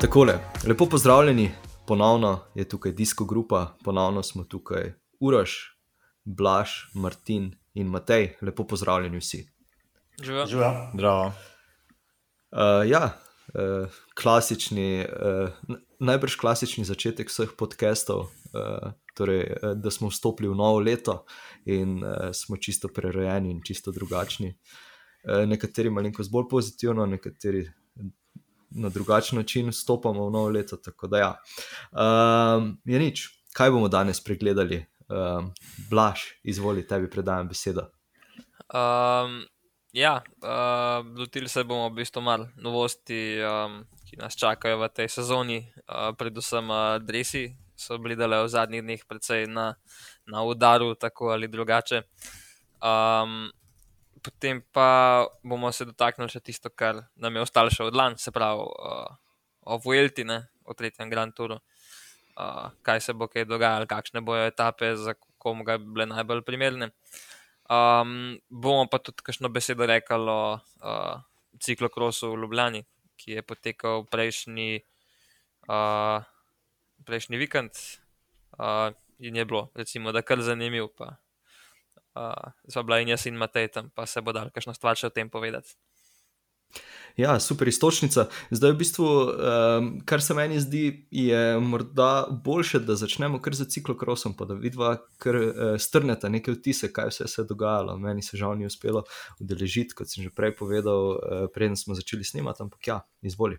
[0.00, 1.50] Takole, lepo pozdravljeni,
[1.86, 5.76] ponovno je tukaj Disko Grupa, ponovno smo tukaj Uraš,
[6.24, 8.36] Blaž, Martin in Matej.
[8.40, 9.52] Lepo pozdravljeni vsi.
[10.22, 10.46] Živijo.
[10.94, 11.26] Zdravo.
[11.26, 13.20] Uh, ja,
[13.54, 13.90] uh,
[14.22, 21.26] klasični, uh, najbrž klasični začetek vseh podcastov, uh, torej, da smo vstopili v novo leto
[21.64, 24.54] in uh, smo čisto prerojeni in čisto drugačni.
[25.28, 27.68] Uh, nekateri malenkost bolj pozitivno, nekateri
[28.70, 30.76] na drugačen način vstopamo v novo leto.
[30.76, 31.32] Tako da, ja.
[32.56, 34.86] um, je nič, kaj bomo danes pregledali?
[35.10, 35.50] Um,
[35.90, 37.88] Blaž, izvoli, tebi predajam besedo.
[38.70, 39.42] Um,
[39.92, 45.08] ja, uh, lotili se bomo v bistvu malo novosti, um, ki nas čakajo v tej
[45.08, 45.58] sezoni.
[45.82, 47.48] Uh, predvsem uh, dresi
[47.80, 49.74] so bili dale v zadnjih dneh precej na,
[50.28, 52.02] na udaru, tako ali drugače.
[52.78, 53.50] Um,
[54.22, 58.32] potem pa bomo se dotaknili še tisto, kar nam je ostalo še od lani, se
[58.32, 59.16] pravi uh,
[59.66, 61.58] o Vuelti, ne, o tretjem Grand Touru.
[62.40, 66.92] Uh, kaj se bo kaj dogajalo, kakšne bojo etape, za komu ga bile najbolj primerne.
[67.70, 71.20] Um, bomo pa tudi kakšno besedo rekli o uh,
[71.60, 72.84] ciklokrosu v Ljubljani,
[73.20, 74.80] ki je potekal prejšnji,
[75.68, 76.24] uh,
[77.06, 77.76] prejšnji vikend
[78.58, 78.90] uh,
[79.20, 80.88] in je bilo, recimo, da kar zanimiv.
[80.96, 81.14] Pa,
[82.20, 85.08] uh, sva bila in jaz in Matej tam, pa se bo dal kakšno stvar še
[85.08, 85.72] o tem povedati.
[87.16, 88.28] Ja, super istočnica.
[88.50, 93.64] Zdaj, v bistvu, um, kar se meni zdi, je morda boljše, da začnemo kar za
[93.64, 97.98] ciklokrosom, pa da vidva kar uh, strneta neke vtise, kaj vse se je dogajalo.
[97.98, 99.02] Meni se žal ni uspelo
[99.40, 103.58] udeležiti, kot sem že prej povedal, uh, preden smo začeli snemati, ampak ja, izvoli.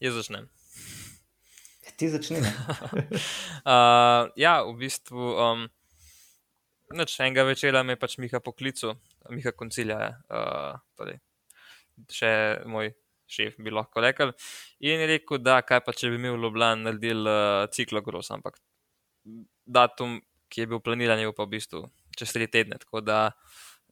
[0.00, 0.48] Jaz začnem.
[1.96, 2.40] Ti začni.
[2.44, 2.52] ne?
[3.64, 5.68] Uh, ja, v bistvu, um,
[6.94, 8.96] noč enega večera me je pač Miha poklical,
[9.30, 9.98] Miha koncilja,
[10.30, 11.18] uh, torej,
[12.12, 12.30] še
[12.70, 12.92] moj
[13.26, 14.32] šef bi lahko rekel.
[14.86, 18.60] In je rekel, da kaj pa če bi mi v Ljubljani naredili uh, ciklokros, ampak
[19.66, 20.20] datum,
[20.52, 21.82] ki je bil planiran, je bil pa v bistvu
[22.16, 22.78] čez tri tedne.
[22.80, 23.20] Tako da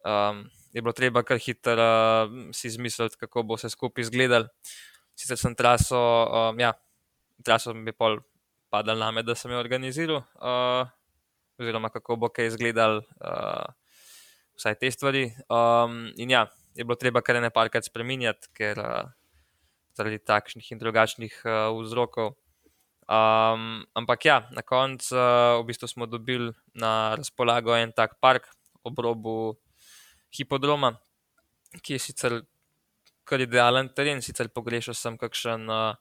[0.06, 4.48] um, je bilo treba kar hitro uh, si izmisliti, kako bo vse skupaj izgledalo.
[5.18, 6.72] Sicer sem traso, um, ja,
[7.46, 8.18] traso mi je pol
[8.70, 10.88] padal name, da sem jo organiziral, uh,
[11.60, 13.66] oziroma kako bo kaj izgledal, uh,
[14.58, 15.24] vsaj te stvari.
[15.48, 19.12] Um, in ja, je bilo treba kar ne parkrat spremenjati, ker uh,
[19.94, 22.34] zaradi takšnih in drugačnih uh, vzrokov.
[23.04, 28.48] Um, ampak ja, na koncu uh, v bistvu smo dobili na razpolago en tak park
[28.84, 29.34] ob robu
[30.32, 30.94] hipodroma,
[31.82, 32.40] ki je sicer
[33.28, 35.96] kar idealen teren, sicer pogrešal sem kakšen uh,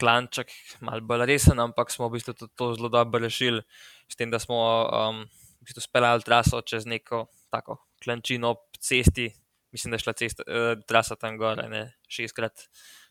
[0.00, 3.60] klanček, malo bolj resen, ampak smo v bistvu tudi to zelo dobro rešili,
[4.10, 5.22] s tem, da smo um,
[5.60, 9.28] v bistvu speljali traso čez neko tako klančino ob cesti,
[9.72, 12.66] mislim, da je šla cesta, uh, trasa tam gor, ne šestkrat.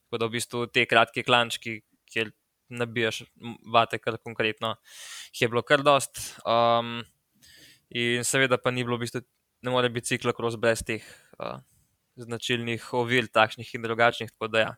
[0.07, 2.31] Tako da v bistvu te kratke klančki, kjer
[2.69, 3.23] nabijaš
[3.73, 4.75] vate, kar konkretno,
[5.39, 6.19] je bilo kar dost.
[6.45, 6.99] Um,
[7.89, 9.23] in seveda pa ni bilo v bistvu,
[9.65, 11.05] ne more biti ciklokros brez teh
[11.39, 11.59] uh,
[12.19, 14.31] značilnih ovir, takšnih in drugačnih.
[14.33, 14.73] Tako da ja,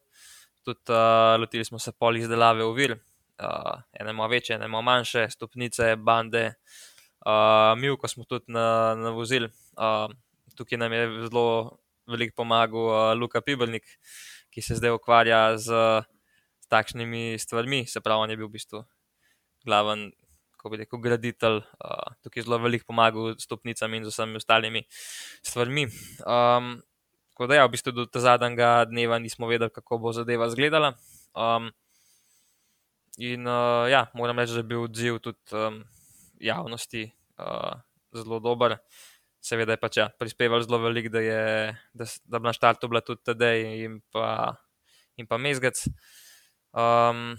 [0.68, 2.98] tudi uh, lotili smo se pol izdelave ovir,
[3.42, 6.54] uh, ene malo večje, ene malo manjše, stopnice, bande,
[7.26, 9.50] uh, milko smo tudi na, na vozil.
[9.78, 10.12] Uh,
[10.56, 13.86] tukaj nam je zelo veliko pomagal uh, Luka Pibelnik,
[14.52, 15.66] ki se zdaj ukvarja z,
[16.62, 18.84] z takšnimi stvarmi, se pravi, on je bil v bistvu
[19.66, 20.12] glaven.
[20.62, 24.38] Ko bi rekel, graditelj, uh, tukaj je zelo veliko pomagal s stopnicami in z vsemi
[24.38, 24.84] ostalimi
[25.42, 25.88] stvarmi.
[26.22, 26.76] Um,
[27.34, 30.94] tako da, ja, v bistvu do zadnjega dneva nismo vedeli, kako bo zadeva izgledala.
[31.34, 31.72] Um,
[33.18, 35.82] in uh, ja, moram reči, da je bil odziv tudi um,
[36.40, 37.06] javnosti
[37.40, 37.80] uh,
[38.16, 38.78] zelo dober.
[39.42, 41.42] Seveda je pač ja, prispeval zelo veliko, da je
[41.98, 44.54] da, da na štartu bila tudi Tadej in pa,
[45.18, 45.82] in pa Mezgec.
[46.72, 47.36] Um,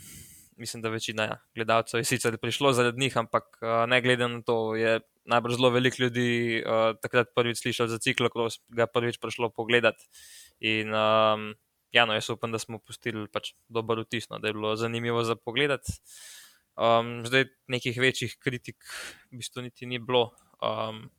[0.59, 4.43] mislim, da večina ja, gledalcev je sicer prišlo zaradi njih, ampak uh, ne glede na
[4.43, 9.51] to, je najbrž zelo veliko ljudi uh, takrat prvič slišal za ciklokros, ga prvič prišlo
[9.51, 10.05] pogledati.
[10.61, 11.53] In um,
[11.93, 15.25] ja, no, jaz upam, da smo pustili pač dober vtis, no, da je bilo zanimivo
[15.25, 15.93] za pogledati.
[16.77, 18.79] Um, zdaj nekih večjih kritik
[19.31, 20.31] v bistvu niti ni bilo.
[20.63, 21.11] Um,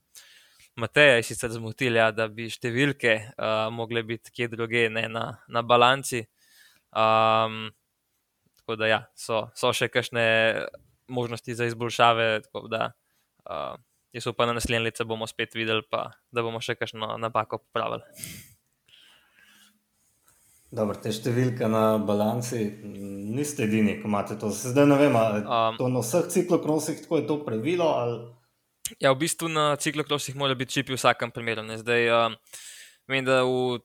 [0.75, 5.25] Mateja je sicer zmotil, ja, da bi številke uh, mogle biti kje druge, ne na,
[5.47, 6.23] na balanci.
[6.89, 7.67] Um,
[8.57, 10.25] tako da ja, so, so še kakšne
[11.13, 12.27] možnosti za izboljšave.
[12.73, 12.87] Da
[13.45, 13.77] uh,
[14.17, 18.09] jaz upam, da naslednje leto bomo spet videli, pa da bomo še kakšno napako popravili.
[20.73, 24.49] Dobro, te številke na balanci niste edini, ko imate to.
[24.49, 27.89] Se Zdaj ne vem, ali Um, to na vseh ciklokrosih tako je to pravilo.
[27.93, 28.15] Ali...
[28.97, 31.61] Ja, v bistvu na ciklokrosih mora biti čip v vsakem primeru.
[31.67, 31.77] Ne.
[31.77, 32.37] Zdaj, um,
[33.05, 33.83] vem, da v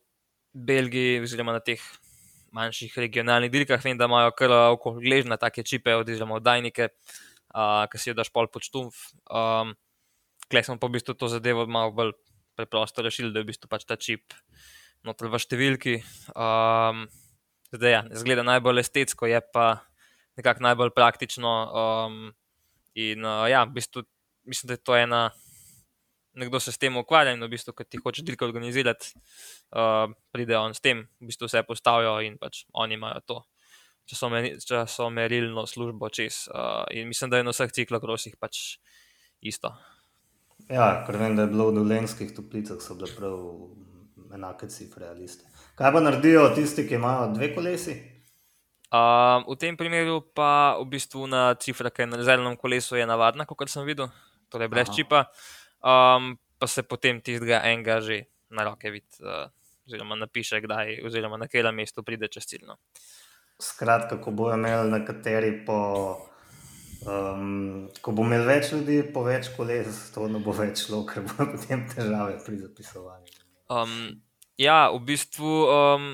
[0.56, 1.82] Belgiji, oziroma na teh
[2.56, 3.84] manjših regionalnih dirkah.
[3.84, 6.88] Vem, da imajo kar okoližne take čipe, oziroma oddajnike,
[7.52, 9.12] uh, ki si jo daš pol pod štumf.
[9.28, 9.76] Um,
[10.48, 12.16] Klej smo pa v bistvu to zadevo malo bolj
[12.56, 14.32] preprosto rešili, da je v bistvu pač ta čip
[15.06, 15.94] noter v številki.
[16.34, 17.06] Um,
[17.74, 19.80] zdaj, ja, zgleda najbolj estetsko, je pa
[20.38, 21.52] nekako najbolj praktično.
[21.68, 22.22] Um,
[22.98, 24.04] in uh, ja, v bistvu
[24.48, 25.30] mislim, da je to ena.
[26.38, 29.10] Nekdo se s tem ukvarja in v bistvu, ki ti hoče dirko organizirati,
[29.74, 33.38] uh, pride on s tem, v bistvu vse postavijo in pač oni imajo to
[34.08, 36.46] časomerilno službo čez.
[36.46, 38.78] Uh, in mislim, da je na vseh ciklokrosih pač
[39.40, 39.74] isto.
[40.68, 43.34] Ja, ker vem, da je bilo v dolenskih toplicah, so bile prav
[44.34, 45.44] enake cifre ali iste.
[45.78, 47.96] Kaj pa naredijo tisti, ki imajo dve kolesi?
[48.88, 53.04] Um, v tem primeru pa v bistvu na cifra, ki je na zelenem kolesu, je
[53.04, 54.08] navadna, kot sem videl,
[54.48, 54.96] torej brez Aha.
[54.96, 55.20] čipa,
[55.84, 59.52] um, pa se potem tistega enega že na roke vidi, uh,
[59.84, 62.78] oziroma napiše, kdaj, oziroma na katerem mestu pride čez ciljno.
[63.60, 65.78] Skratka, ko bojo imeli nekateri po.
[66.98, 71.22] Um, ko bo imel več ljudi, po več koles, to ne bo več šlo, ker
[71.28, 73.47] bo potem težave pri zapisovanju.
[73.68, 74.20] Um,
[74.60, 76.08] ja, v bistvu, um,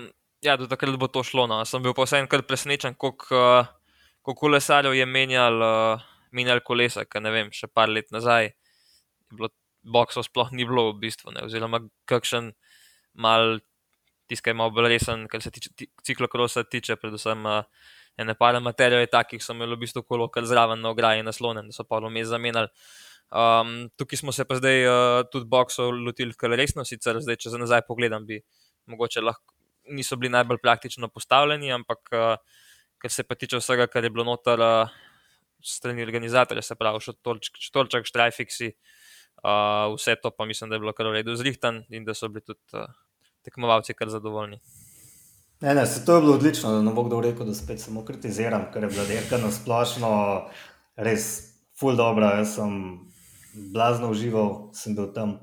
[0.44, 1.46] ja, do takrat bo to šlo.
[1.50, 1.62] No.
[1.64, 7.06] Sem bil pa vseeno kar presenečen, koliko uh, kolesarjev je menjal, uh, menjal kolesa.
[7.20, 8.54] Ne vem, še par let nazaj je
[9.38, 9.50] bilo
[9.84, 12.54] boksov sploh ni bilo, v bistvu, ne, oziroma kakšen
[13.20, 13.58] mal
[14.32, 17.44] tiskaj malo bolj resen, kar se tiče ciklokrosa, tiče predvsem.
[17.44, 20.92] Uh, Ene par materijalov je takih, ki so imeli v bistvu kolo, kar zraven na
[20.94, 22.70] ograji naslonjen, da so pa vmes zamenjali.
[23.32, 27.54] Um, tukaj smo se pa zdaj uh, tudi boksov lotili kar resno, sicer zdaj, če
[27.54, 28.40] za nazaj pogledam, bi
[28.90, 29.54] mogoče lahko
[29.90, 32.36] niso bili najbolj praktično postavljeni, ampak uh,
[32.98, 34.92] kar se pa tiče vsega, kar je bilo noter uh,
[35.64, 37.00] strani organizatorja, se pravi,
[37.60, 38.70] štorček, štrajfiksi,
[39.42, 42.28] uh, vse to pa mislim, da je bilo kar v redu zrihtan in da so
[42.28, 42.88] bili tudi uh,
[43.44, 44.60] tekmovalci kar zadovoljni.
[45.60, 48.04] Ne, ne, se to je bilo odlično, da ne bo kdo rekel, da spet samo
[48.04, 50.10] kritiziram, ker je bila dirka na splošno
[50.96, 51.28] res
[51.78, 52.28] ful dobro.
[52.40, 52.74] Jaz sem
[53.54, 55.38] blazno užival, sem bil tam.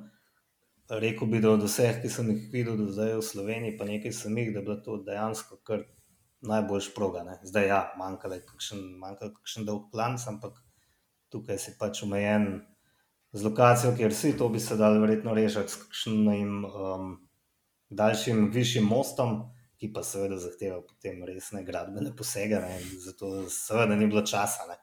[0.92, 4.12] Rekl bi, da od vseh, ki sem jih videl do zdaj v Sloveniji, pa nekaj
[4.12, 5.86] sem jih, da je bilo to dejansko kar
[6.42, 7.24] najboljš proga.
[7.24, 7.38] Ne.
[7.48, 10.60] Zdaj, ja, manjkalo je kakšen, manjkalo kakšen dolg plan, ampak
[11.32, 12.50] tukaj si pač omejen
[13.32, 17.14] z lokacijo, kjer si to bi se dal verjetno rešiti s kakšnim um,
[17.90, 19.38] daljšim, višjim mostom,
[19.80, 22.82] ki pa seveda zahteva potem resne gradbene posege, ne.
[23.02, 24.68] zato seveda ni bilo časa.
[24.70, 24.78] Ne.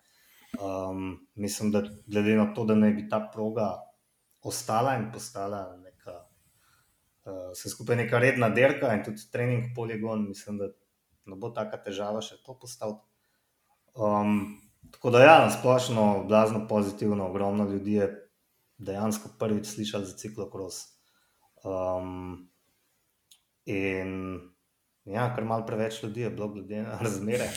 [0.57, 3.69] Um, mislim, da glede na to, da naj bi ta proga
[4.43, 6.15] ostala in postala neka,
[7.25, 10.71] uh, vse skupaj neka redna dirka in tudi trening poligon, mislim, da
[11.29, 13.05] ne bo taka težava še to postaviti.
[13.95, 14.57] Um,
[14.95, 18.09] tako da, ja, na splošno, blazno pozitivno, ogromno ljudi je
[18.79, 20.81] dejansko prvič slišali za ciklokros.
[21.67, 22.49] Um,
[23.67, 24.41] in
[25.05, 27.51] ja, kar malo preveč ljudi je bilo, glede na razmere.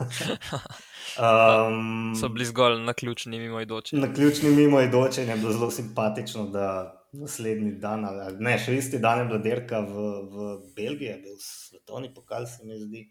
[1.14, 3.96] Um, so bili zgolj na ključni mimoidoči.
[3.96, 6.68] Na ključni mimoidoči je bilo zelo simpatično, da
[7.12, 11.36] naslednji dan, ali ne, še isti dan je bila dirka v, v Belgiji, je bil
[11.40, 13.04] svetovni pokal, se mi zdi.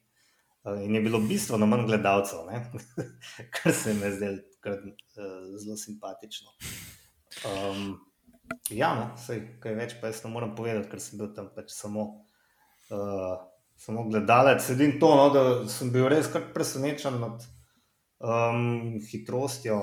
[0.83, 2.47] In je bilo bistveno manj gledalcev,
[3.55, 4.33] kar se mi zdi
[4.63, 6.51] kar, uh, zelo simpatično.
[7.47, 7.97] Um,
[8.71, 11.71] ja, no, sej, kaj več pa jaz ne morem povedati, ker sem bil tam pač
[11.75, 12.05] samo,
[12.91, 13.33] uh,
[13.79, 14.63] samo gledalec.
[14.63, 17.43] Sedim to, no, da sem bil res kar presenečen nad
[18.23, 19.77] um, hitrostjo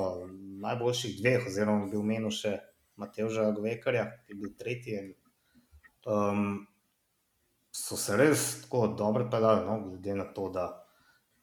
[0.61, 2.57] najboljših dveh, oziroma bi omenil še
[3.01, 4.99] Mateoža Gvekarja, ki je bil tretji.
[5.01, 5.13] In,
[6.09, 6.51] um,
[7.73, 10.67] so se res tako dobro pedali, no, glede na to, da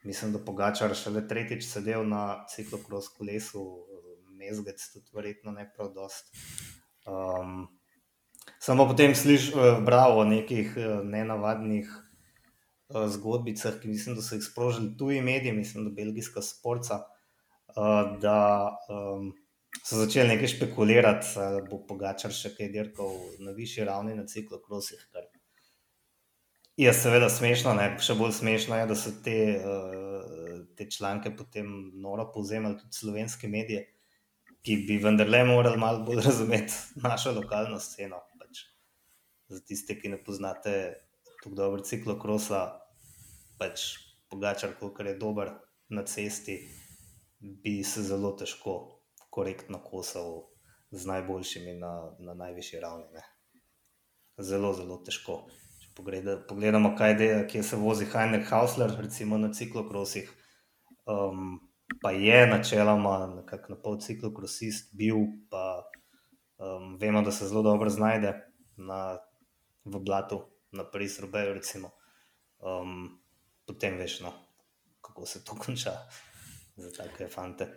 [0.03, 3.63] mislim, da Pogačar še le tretjič sedel na ciklokros kolesu,
[4.37, 6.29] mezgec tudi verjetno ne prav dost.
[7.07, 7.65] Um,
[8.59, 11.89] samo potem slišal, uh, bravo nekih uh, nenavadnih
[12.89, 17.01] uh, zgodbicah, ki mislim, da so jih sprožili tuji mediji, mislim, da belgijska sporca,
[17.75, 19.34] uh, da um,
[19.84, 23.12] so začeli nekaj špekulirati, da bo Pogačar še kaj dirkal
[23.44, 25.03] na višji ravni na ciklokrosih.
[26.77, 27.89] Je seveda smešno, ne?
[28.03, 33.50] še bolj smešno je, da so te, uh, te članke potem noro povzemali tudi slovenske
[33.50, 33.88] medije,
[34.62, 38.22] ki bi vendarle morali malo bolj razumeti našo lokalno sceno.
[38.38, 38.63] Pač.
[39.50, 40.74] Za tiste, ki ne poznate
[41.38, 42.65] tako dobro ciklokrosa,
[43.60, 43.88] pač
[44.29, 45.53] pogačar, kot je dober
[45.89, 46.58] na cesti,
[47.39, 48.77] bi se zelo težko
[49.29, 50.48] korektno kosal
[50.91, 53.06] z najboljšimi na, na najvišji ravni.
[53.13, 53.24] Ne.
[54.38, 55.44] Zelo, zelo težko.
[55.82, 60.29] Če pogleda, pogledamo, kaj de, kje se vozi Heinrich Hausler, recimo na ciklokrosih.
[61.08, 61.60] Um,
[62.01, 65.86] pa je načeloma na pol ciklokrosist bil, pa
[66.58, 68.34] um, vemo, da se zelo dobro znajde
[68.77, 69.17] na,
[69.86, 70.44] v blatu,
[70.77, 71.84] na Paris-Roubaix.
[72.57, 73.19] Um,
[73.67, 74.34] potem veš, no,
[75.01, 75.98] kako se to konča
[76.77, 77.67] za take fante.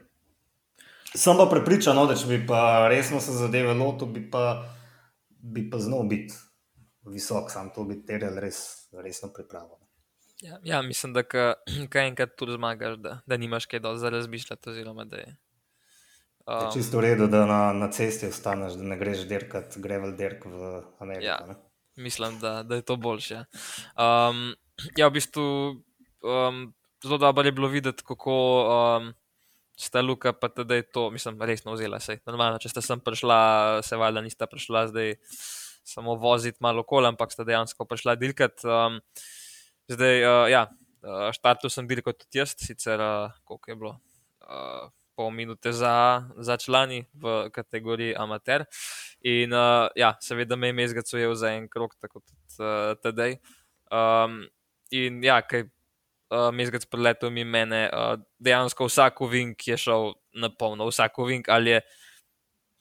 [1.15, 4.63] Sem pa prepričan, no, da če bi pa resno se zadeve lotil, bi pa,
[5.43, 6.37] bi pa znal biti
[7.11, 9.81] visok, sam to bi terjal res, resno pripravo.
[10.41, 14.71] Ja, ja, mislim, da kaj enkrat tu zmagaš, da, da nimaš kaj dosti za razmišljati.
[14.71, 15.35] Oziroma, da je,
[16.49, 20.17] Je um, čisto v redu, da na, na cesti ostaneš, da ne greš dirkat, grevel
[20.17, 21.27] dirk v Ameriko.
[21.27, 21.39] Ja.
[21.47, 21.55] ne.
[21.97, 23.45] Mislim, da, da je to boljše.
[23.97, 24.55] Um,
[24.97, 25.47] ja, v bistvu
[26.23, 28.35] um, zelo dobro je bilo videti, kako
[28.69, 29.13] um,
[29.81, 32.01] sta Luka pa tedaj to, mislim, resno vzela.
[32.01, 32.21] Sej.
[32.29, 33.41] Normalno, če sta sem prišla,
[33.87, 35.17] se valjda nista prišla zdaj
[35.91, 38.65] samo voziti malo okoli, ampak sta dejansko prišla dilkat.
[38.65, 39.01] Um,
[39.89, 43.95] zdaj, uh, ja, uh, štartu sem dilkal tudi jaz, sicer uh, koliko je bilo.
[44.45, 48.65] Uh, Pol minute za, za člani v kategoriji amater.
[49.27, 53.37] In uh, ja, seveda me je mezgac ujel za en krok, tako kot uh, tedaj.
[53.93, 54.43] Um,
[54.97, 60.49] in ja, kaj uh, mezgac preletel mi mene, uh, dejansko vsak ovink je šel na
[60.49, 61.83] polno, vsak ovink ali je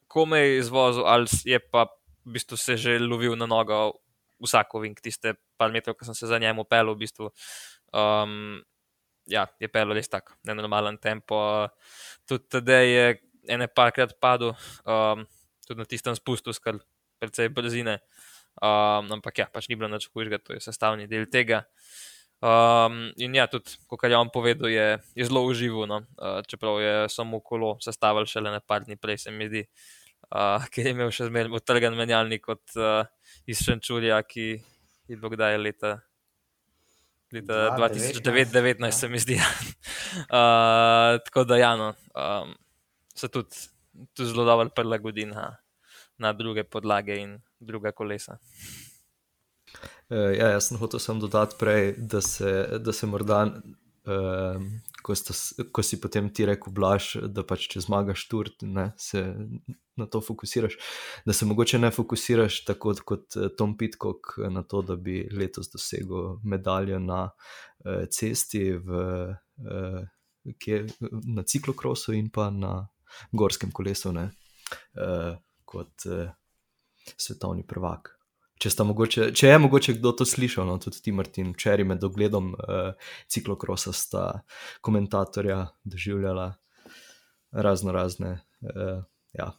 [0.07, 1.85] komaj izvozil, ali je pa
[2.25, 3.99] v bistvu se že lovil na nogo
[4.39, 7.31] vsak ovink, tiste par metrov, ki sem se za njemu pelil, v bistvu.
[7.91, 8.61] Um,
[9.27, 11.67] ja, je pelil res tako, nenormalen tempo.
[12.29, 13.05] Tudi tedaj je
[13.49, 14.55] ene parkrat padel,
[14.85, 15.25] um,
[15.69, 16.81] tudi na tistem spustu, skar
[17.21, 17.99] precej brzine.
[18.59, 21.63] Um, ampak ja, pač ni bilo nič hujšega, to je sestavni del tega.
[22.39, 26.01] Um, in ja, tudi, kot je on povedal, je, je zelo uživo, no?
[26.17, 29.65] uh, čeprav je samo kolo sestavljal šele ne par dni prej, se mi zdi,
[30.31, 33.03] uh, ker je imel še zmeraj utrgan menjalnik od uh,
[33.47, 35.97] iz Šenčurja, ki je bil kdaj leta.
[37.35, 38.23] Leta 2019,
[38.55, 38.91] 2019, ja.
[38.95, 39.35] se mi zdi.
[40.35, 42.55] uh, tako da, ja, no, um,
[43.15, 43.67] se tudi
[44.17, 45.55] zelo dobro prilagodi na,
[46.17, 48.37] na druge podlage in druga kolesa.
[50.09, 54.63] Uh, ja, jaz sem hotel samo dodati prej, da se, da se morda, uh,
[55.03, 55.35] ko, sta,
[55.71, 59.21] ko si potem ti rekel, blaš, da pač če zmagaš tur, ne, se
[59.99, 60.77] na to fokusiraš,
[61.27, 65.67] da se mogoče ne fokusiraš tako kot eh, Tom Pitcock na to, da bi letos
[65.73, 69.01] dosegel medaljo na uh, cesti, v,
[69.67, 69.99] uh,
[70.63, 70.85] kje,
[71.35, 72.87] na ciklokrosu in pa na
[73.31, 74.29] gorskem kolesu, ne,
[74.97, 75.35] uh,
[75.65, 76.29] kot uh,
[77.17, 78.15] svetovni prvak.
[78.59, 82.51] Če, mogoče, če je mogoče kdo to slišal, no, tudi ti, Martin, včeraj med ogledom
[82.57, 84.23] uh, ciklokrosa sta
[84.83, 86.51] komentatorja doživljala
[87.55, 88.99] razno razne uh,
[89.33, 89.51] ja,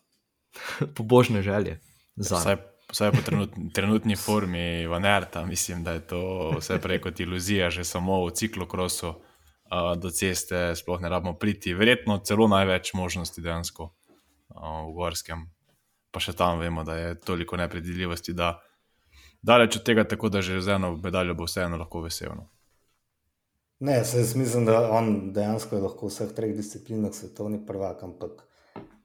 [0.97, 1.78] pobožne želje.
[2.21, 2.59] Vsaj,
[2.92, 6.23] vsaj po trenutni, trenutni formi Vanerta, mislim, da je to
[6.59, 9.14] vse prej kot iluzija, že samo v ciklokrosu
[9.71, 11.75] uh, do ceste sploh ne rabimo priti.
[11.75, 15.47] Verjetno celo največ možnosti dejansko uh, v Gorskem.
[16.11, 18.59] Pa še tam vemo, da je toliko nepredvidljivosti, da
[19.43, 22.35] daleč od tega, tako da že z eno medaljo bo vseeno lahko vesel.
[22.35, 22.49] No.
[23.81, 28.43] Ne, jaz mislim, da on dejansko je lahko v vseh treh disciplinah svetovni prvak, ampak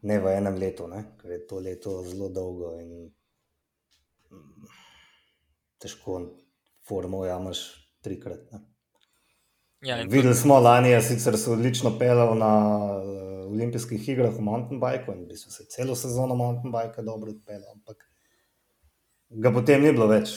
[0.01, 1.15] ne v enem letu, ne?
[1.21, 3.07] ker je to leto zelo dolgo in
[4.31, 4.65] mm,
[5.79, 6.19] težko
[6.83, 7.63] formo jamaš
[8.03, 8.51] trikrat.
[8.51, 8.74] Ne?
[9.85, 12.53] Ja, Videli smo lani, je sicer se odlično pelal na
[12.97, 17.31] uh, olimpijskih igrah v mountain bikeu in v bistvu se celo sezono mountain bikea dobro
[17.31, 18.07] odpeljal, ampak
[19.29, 20.33] ga potem ni bilo več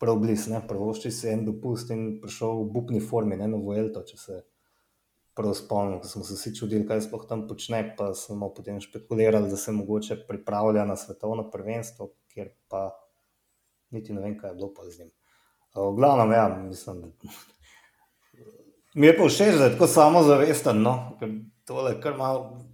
[0.00, 4.16] prav blizu, prvošči si en dopust in prišel v bupni formi, ne na Vuelto, če
[4.16, 4.40] se
[5.36, 9.60] prav spomnim, smo se vsi čudili, kaj sploh tam počne, pa smo potem špekulirali, da
[9.60, 12.88] se mogoče pripravlja na svetovno prvenstvo, kjer pa
[13.92, 15.12] niti ne vem, kaj je bilo pa z njim.
[15.12, 15.26] Uh,
[15.76, 17.08] V glavnem, ja, mislim, da
[18.96, 20.96] Mi je pa všeč, da je tako samozavesten, no?
[21.20, 21.36] ker
[21.68, 22.64] tole kar malo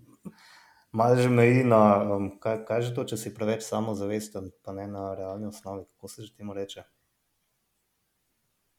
[0.93, 4.87] mal že meji na, um, kaj, kaj že to, če si preveč samozavesten, pa ne
[4.87, 6.85] na realni osnovi, kako se že temu reče.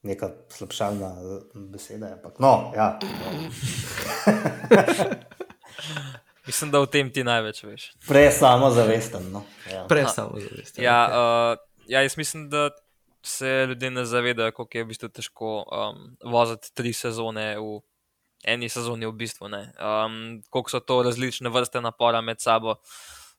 [0.04, 2.14] Neka slabšalna eh, beseda je.
[2.14, 2.88] Ampak, no, ja.
[6.48, 7.84] mislim, da v tem ti največ veš.
[8.08, 9.32] Prej samozavesten.
[9.32, 9.44] No.
[9.72, 9.86] Ja.
[9.88, 10.80] Prej samo zavest.
[10.80, 11.58] Ja, uh,
[11.88, 12.70] ja, jaz mislim, da
[13.24, 17.80] se ljudje ne zavedajo, kako je v bistvu težko um, voziti tri sezone v
[18.44, 19.48] eni sezoni, v bistvu.
[19.48, 19.72] ne.
[19.80, 22.76] Um, koliko so to različne vrste napora med sabo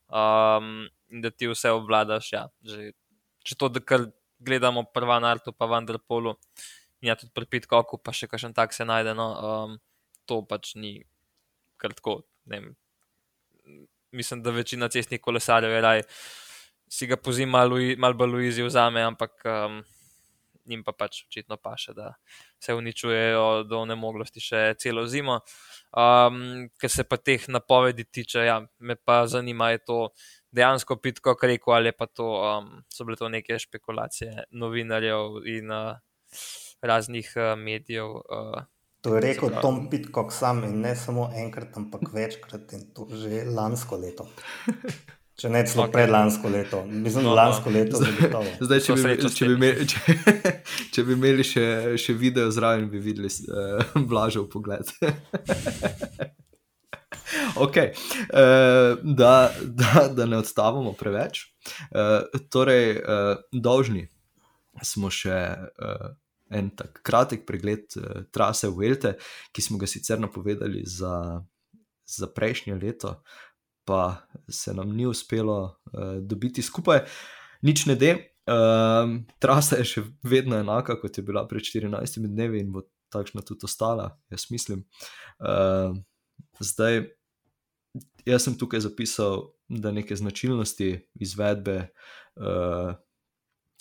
[0.08, 2.32] um, in da ti vse obvladaš.
[2.32, 2.92] Ja, že,
[3.44, 4.08] če to, kar
[4.40, 6.34] gledamo prva na Artu, pa Vanderpolu
[7.00, 9.76] in ja, tudi pri Pitkoku, pa še kakšen tak se najde, no, um,
[10.24, 11.02] to pač ni
[11.76, 12.22] kar tako.
[14.14, 16.02] Mislim, da večina cestnih kolesarjev je raj
[16.94, 19.82] si ga pozimi malo mal bolj luizi vzame, ampak um,
[20.66, 22.14] njim pa pač očitno paše, da
[22.62, 25.40] se uničujejo do nemoglosti še celo zimo.
[25.92, 29.98] Um, kar se pa teh napovedi tiče, ja, me pa zanima, je to
[30.54, 35.98] dejansko pitko rekel ali pa to, um, so bile to neke špekulacije novinarjev in uh,
[36.82, 38.14] raznih uh, medijev.
[38.22, 38.62] Uh,
[39.04, 39.50] To je rekel.
[39.60, 44.24] Tom Pitcock sam in ne samo enkrat, ampak večkrat in to že lansko leto.
[45.34, 45.88] Če ne celo Ok.
[45.88, 45.94] okay.
[45.98, 47.34] predlansko leto, mislim, No, da no.
[47.34, 48.50] lansko leto zagotovo.
[48.66, 50.14] Zdaj, če bi, če, bi imeli, če,
[50.94, 51.66] če bi imeli še,
[51.98, 54.92] še video zraven, bi videli uh, blažen pogled.
[57.66, 59.34] ok, uh, da,
[59.82, 61.48] da, da ne odstavamo preveč.
[61.90, 62.22] Uh,
[62.52, 64.06] torej, uh, dolžni
[64.86, 66.12] smo še uh,
[66.54, 69.16] en tak kratek pregled uh, trase Velte,
[69.50, 71.42] ki smo ga sicer napovedali za,
[72.06, 73.16] za prejšnje leto,
[73.84, 75.58] pa se nam ni uspelo
[75.92, 77.04] uh, dobiti skupaj.
[77.62, 78.14] Nič ne de,
[78.48, 83.44] um, trasa je še vedno enaka, kot je bila pred 14 dnevi in bo takšna
[83.46, 84.84] tudi ostala, jaz mislim.
[85.38, 85.94] Uh,
[86.60, 87.04] zdaj,
[88.26, 90.90] jaz sem tukaj zapisal, da neke značilnosti
[91.24, 91.78] izvedbe
[92.36, 92.92] uh,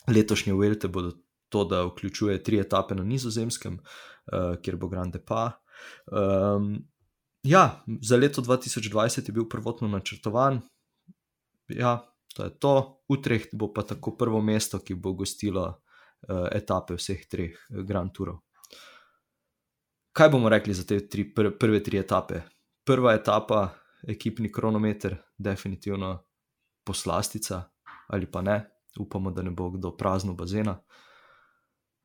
[0.08, 1.18] letošnje Velte bodo
[1.50, 5.52] to, da vključuje tri etape na nizozemskem, uh, kjer bo Grande Pa.
[6.08, 6.78] Um,
[7.44, 10.62] ja, za leto 2020 je bil prvotno načrtovan,
[11.68, 13.04] ja, to je to.
[13.10, 18.12] Utrecht bo pa tako prvo mesto, ki bo gostilo uh, etape vseh treh uh, Grand
[18.14, 18.40] Tourov.
[20.14, 22.42] Kaj bomo rekli za te tri, pr prve tri etape?
[22.86, 23.70] Prva etapa,
[24.08, 26.18] ekipni kronometer, definitivno
[26.86, 27.64] poslastica,
[28.08, 28.58] ali pa ne,
[29.00, 30.72] upamo, da ne bo kdo prazno bazena.
[30.72, 31.14] Uh,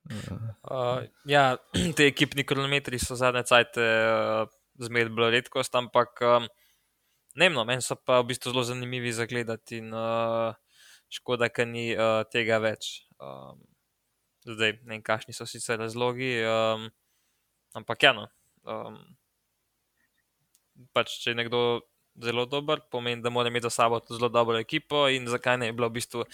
[0.09, 1.57] Uh, ja,
[1.97, 6.49] te ekipni kronometri so zadnje cajte uh, zmeraj bila redkost, ampak um,
[7.35, 10.55] ne vem, no, meni so pa v bistvu zelo zanimivi za gledati in uh,
[11.13, 13.09] škoda, ker ni uh, tega več.
[13.19, 13.61] Um,
[14.47, 16.89] zdaj, ne vem, kakšni so sicer razlogi, um,
[17.79, 18.29] ampak ja, no.
[18.69, 18.99] Um,
[20.95, 21.63] pač, če je nekdo
[22.19, 25.77] zelo dober, pomeni, da mora imeti za sabo zelo dobro ekipo in zakaj ne je
[25.77, 26.25] bila v bistvu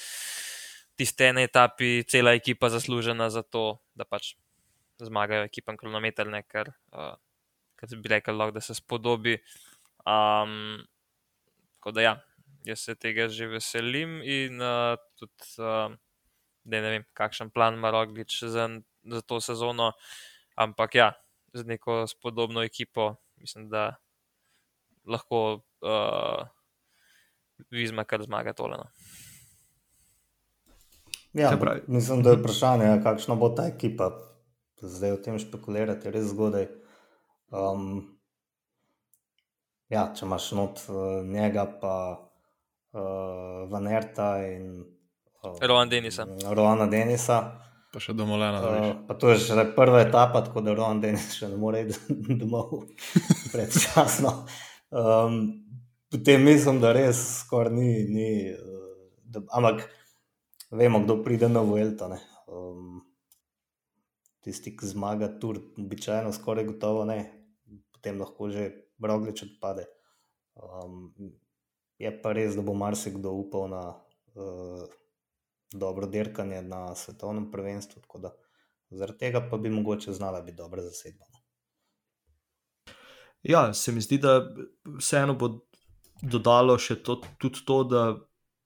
[0.97, 4.35] tiste ene etapi cela ekipa zaslužena za to, da pač
[5.03, 7.17] zmagajo ekipam kronometrne, ker, uh,
[7.87, 9.37] ker bi rekel, lahko, da se spodobi.
[10.05, 10.85] Um,
[11.77, 12.15] tako da ja,
[12.65, 15.93] jaz se tega že veselim in uh, tudi, uh,
[16.65, 18.69] da ne vem, kakšen plan ima Roglič za,
[19.05, 19.93] za to sezono,
[20.57, 21.13] ampak ja,
[21.53, 23.95] z neko spodobno ekipo, mislim, da
[25.07, 26.49] lahko uh,
[27.71, 28.77] Vizma kar zmaga tole.
[28.77, 28.87] No.
[31.35, 34.11] Ja, mislim, da je vprašanje, ja, kakšna bo ta ekipa.
[34.81, 36.67] Zdaj o tem špekulirati je res zgodaj.
[37.55, 37.91] Um,
[39.93, 46.27] ja, če imaš not uh, njega, pa uh, Vanerta in uh, Rowan Denisa.
[46.51, 47.39] Rowana Denisa.
[47.95, 48.59] Pa še domoljena.
[48.59, 52.17] Uh, pa to je že prva etapa, tako da Rowan Denis še ne more iti
[52.41, 52.89] domov
[53.55, 54.41] predčasno.
[54.91, 55.41] Um,
[56.11, 58.29] potem mislim, da res skoraj ni, ni
[59.31, 59.87] da, ampak
[60.75, 62.11] vemo, kdo pride na Vuelto.
[62.11, 62.19] ne.
[62.51, 63.03] Um,
[64.45, 67.19] tisti, ki zmaga tur, običajno skoraj gotovo ne,
[68.05, 69.89] potem lahko že Roglič odpade.
[70.61, 71.13] Um,
[71.99, 73.97] je pa res, da bo marsikdo upal na
[74.37, 74.85] uh,
[75.73, 78.31] dobro dirkanje na svetovnem prvenstvu, tako da
[78.91, 81.25] zaradi tega pa bi mogoče znala biti dobra zasedba.
[81.33, 81.41] no.
[83.43, 84.45] Ja, se mi zdi, da
[85.01, 85.65] vseeno bo
[86.23, 88.05] dodalo še to, tudi to, da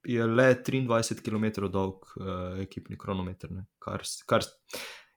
[0.04, 3.66] je le 23 km dolg uh, ekipni kronometer, ne?
[3.78, 4.42] kar, kar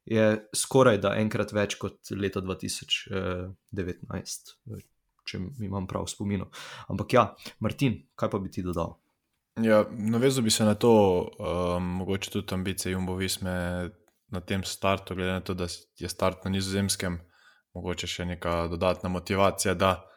[0.05, 4.81] je skoraj da enkrat več kot leta 2019, eh,
[5.27, 6.45] če imam prav v spominu.
[6.89, 8.97] Ampak ja, Martin, kaj pa bi ti dodal?
[9.61, 10.91] Ja, navezal bi se na to,
[11.37, 13.89] um, mogoče tudi ambicije Jumbo Visme
[14.31, 15.67] na tem startu, glede na to, da
[15.99, 17.19] je start na nizozemskem,
[17.75, 20.07] mogoče še neka dodatna motivacija, da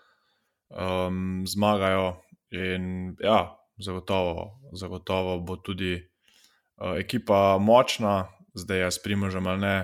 [0.71, 2.21] um, zmagajo.
[2.55, 9.77] In ja, zagotovo, zagotovo bo tudi uh, ekipa močna, zdaj jaz primožem ali ne,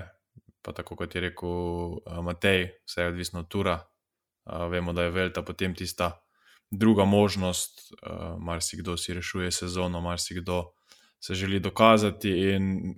[0.61, 3.79] pa tako kot je rekel uh, Matej, vse je odvisno od tura.
[4.45, 6.21] Uh, vemo, da je Velta potem tista
[6.71, 10.71] druga možnost, uh, marsikdo si rešuje sezono, marsikdo
[11.19, 12.95] se želi dokazati, in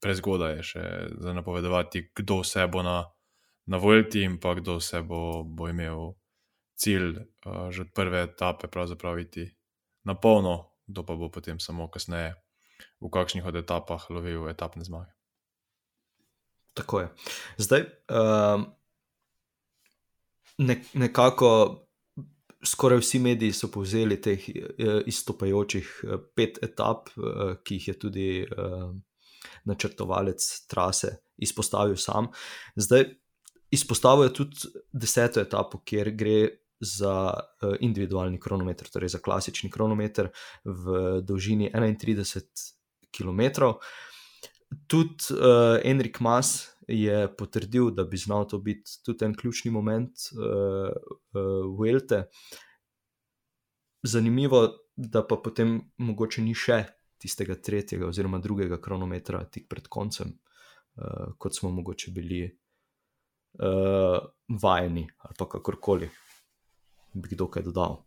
[0.00, 0.84] prezgodaj je še
[1.20, 3.04] za napovedovati, kdo vse bo na,
[3.66, 6.14] na Volti in pa kdo vse bo, bo imel
[6.80, 7.18] cilj
[7.70, 9.44] že od prve etape, pravzaprav iti
[10.04, 12.34] na polno, kdo pa bo potem samo kasneje
[13.00, 15.12] v kakšnih od etapah lovil etapne zmage.
[16.74, 17.08] Tako je.
[17.58, 18.66] Zdaj, um,
[20.58, 21.50] ne, nekako
[22.64, 27.98] skoraj vsi mediji so povzeli teh eh, izstopajočih eh, pet etap, eh, ki jih je
[27.98, 28.86] tudi eh,
[29.64, 32.28] načrtovalec trase izpostavil sam.
[32.76, 33.04] Zdaj,
[33.70, 34.56] izpostavil je tudi
[34.92, 36.40] deseto etapo, kjer gre
[36.80, 40.30] za eh, individualni kronometer, torej za klasični kronometer
[40.64, 42.44] v dolžini 31
[43.12, 43.40] km.
[44.86, 50.10] tudi uh, Enrik Mas je potrdil, da bi znal to biti tudi en ključni moment
[50.32, 50.92] uh,
[51.34, 52.28] uh, Velte.
[54.02, 56.84] Zanimivo, da pa potem mogoče ni še
[57.18, 60.38] tistega tretjega oziroma drugega kronometra tik pred koncem,
[60.96, 64.18] uh, kot smo mogoče bili uh,
[64.62, 66.10] vajeni ali kakorkoli
[67.12, 68.02] bi kdo kaj dodal.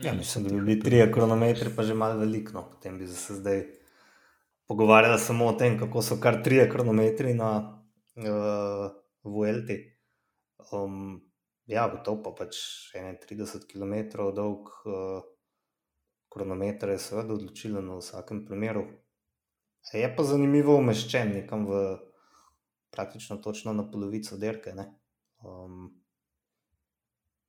[0.00, 2.52] Ja, mislim, da bi bili tri kronometre, pa že malo veliko.
[2.52, 2.70] No.
[2.70, 3.66] Potem bi se zdaj
[4.66, 7.50] pogovarjali samo o tem, kako so kar tri kronometre na
[8.16, 8.90] uh,
[9.22, 9.76] Vuelti.
[10.72, 11.20] Um,
[11.66, 12.56] ja, gotovo pa pač
[12.96, 15.20] 31 km dolg uh,
[16.32, 18.86] kronometer je seveda odločilen v vsakem primeru.
[19.92, 21.98] Je pa zanimivo umeščen nekam v
[22.90, 24.72] praktično točno na polovico derke.
[25.44, 25.99] Um,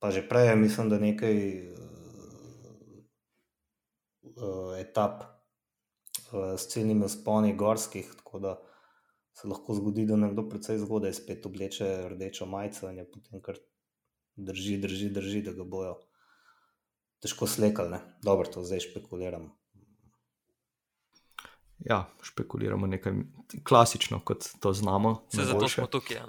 [0.02, 1.36] pa že prej, mislim, da nekaj
[4.34, 8.56] uh, etap uh, s celimi sponi gorskih, tako da
[9.38, 13.62] se lahko zgodi, da nekdo precej zgodaj spet obleče rdečo majico in je potem kar
[14.36, 15.94] drži, drži, drži, da ga bojo
[17.22, 18.02] težko slekali.
[18.26, 19.52] Dobro, to zdaj špekuliram.
[21.84, 23.12] Ja, špekuliramo nekaj
[23.64, 25.22] klasično, kot to znamo.
[25.34, 26.16] Se zato smo tukaj.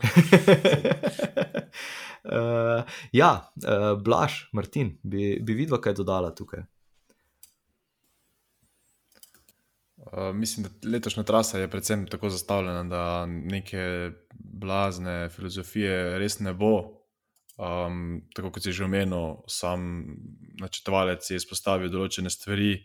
[2.24, 6.64] Ja, uh, ja uh, Blaž, Martin, bi, bi videl, kaj dodala tukaj.
[9.98, 16.54] Uh, mislim, da letošnja trasa je predvsem tako zastavljena, da neke blazne filozofije res ne
[16.54, 17.04] bo.
[17.58, 20.06] Um, tako kot si že omenil, sam
[20.62, 22.78] načrtovalec je izpostavil določene stvari.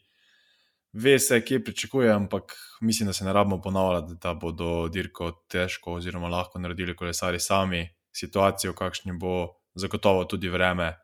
[0.92, 5.98] Ve se, kje pričakuje, ampak mislim, da se ne rabimo ponavljati, da bodo dirko težko
[6.00, 7.88] oziroma lahko naredili kolesari sami.
[8.12, 10.94] Situacijo, kakšni bo, zagotovo tudi vreme.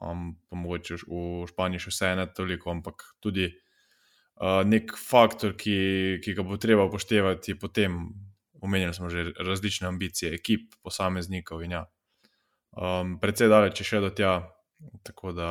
[0.00, 6.34] Um, mogoče v Španiji še vse ne toliko, ampak tudi uh, nek faktor, ki, ki
[6.34, 7.96] ga bo treba upoštevati, potem
[8.62, 11.84] omenjali smo že različne ambicije, ekip, posameznikov in ja.
[12.70, 14.36] Um, predvsej daleč je še do tja,
[15.06, 15.50] tako da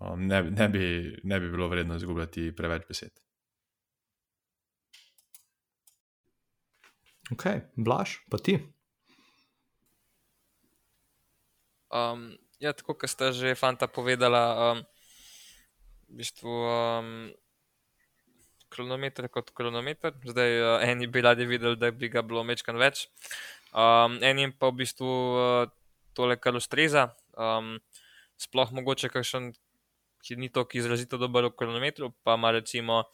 [0.00, 0.84] um, ne, ne, bi,
[1.24, 3.12] ne bi bilo vredno izgubljati preveč besed.
[7.32, 7.44] Ok,
[7.76, 8.56] Blaž, pa ti.
[11.92, 14.80] Um, ja, tako kot ste že fanta povedala, um,
[16.08, 17.28] v bistvu um,
[18.72, 20.16] kronometer kot kronometer.
[20.24, 23.08] Zdaj, uh, eni bi radi videli, da bi ga bilo mečkan več.
[23.72, 25.68] Um, enim pa v bistvu uh,
[26.16, 27.12] tole, kar ustreza.
[27.36, 27.76] Um,
[28.40, 29.52] sploh mogoče kakšen,
[30.22, 33.04] ki ni tako izrazito dober v kronometru, pa ima recimo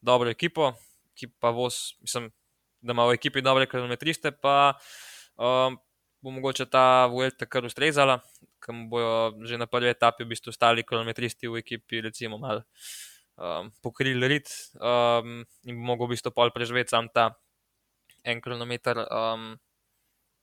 [0.00, 0.72] dobro ekipo,
[1.14, 2.30] ki pa voz, mislim,
[2.80, 4.74] da ima v ekipi dobre kronometriste, pa
[5.36, 5.78] um,
[6.20, 8.20] bo mogoče ta Vuelta kar ustrezala,
[8.60, 12.64] ker bojo že na prvi etapi v bistvu ostali kronometristi v ekipi, recimo malo.
[13.40, 17.32] Um, pokrili rit um, in bo mogel v bistvu pol preživeti sam ta
[18.24, 19.56] en kronometer, um,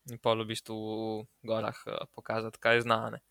[0.09, 3.21] in pa v bistvu v gorah uh, pokazati, kaj znane.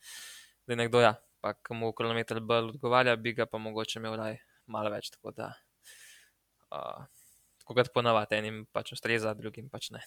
[0.66, 4.40] Da je nekdo, ja, pa komu kronometer bolj odgovarja, bi ga pa mogoče imel raj
[4.72, 5.12] malo več.
[5.14, 5.52] Tako da,
[6.74, 7.04] uh,
[7.62, 10.02] tako kot ponavadi, enim pač ustreza, drugim pač ne.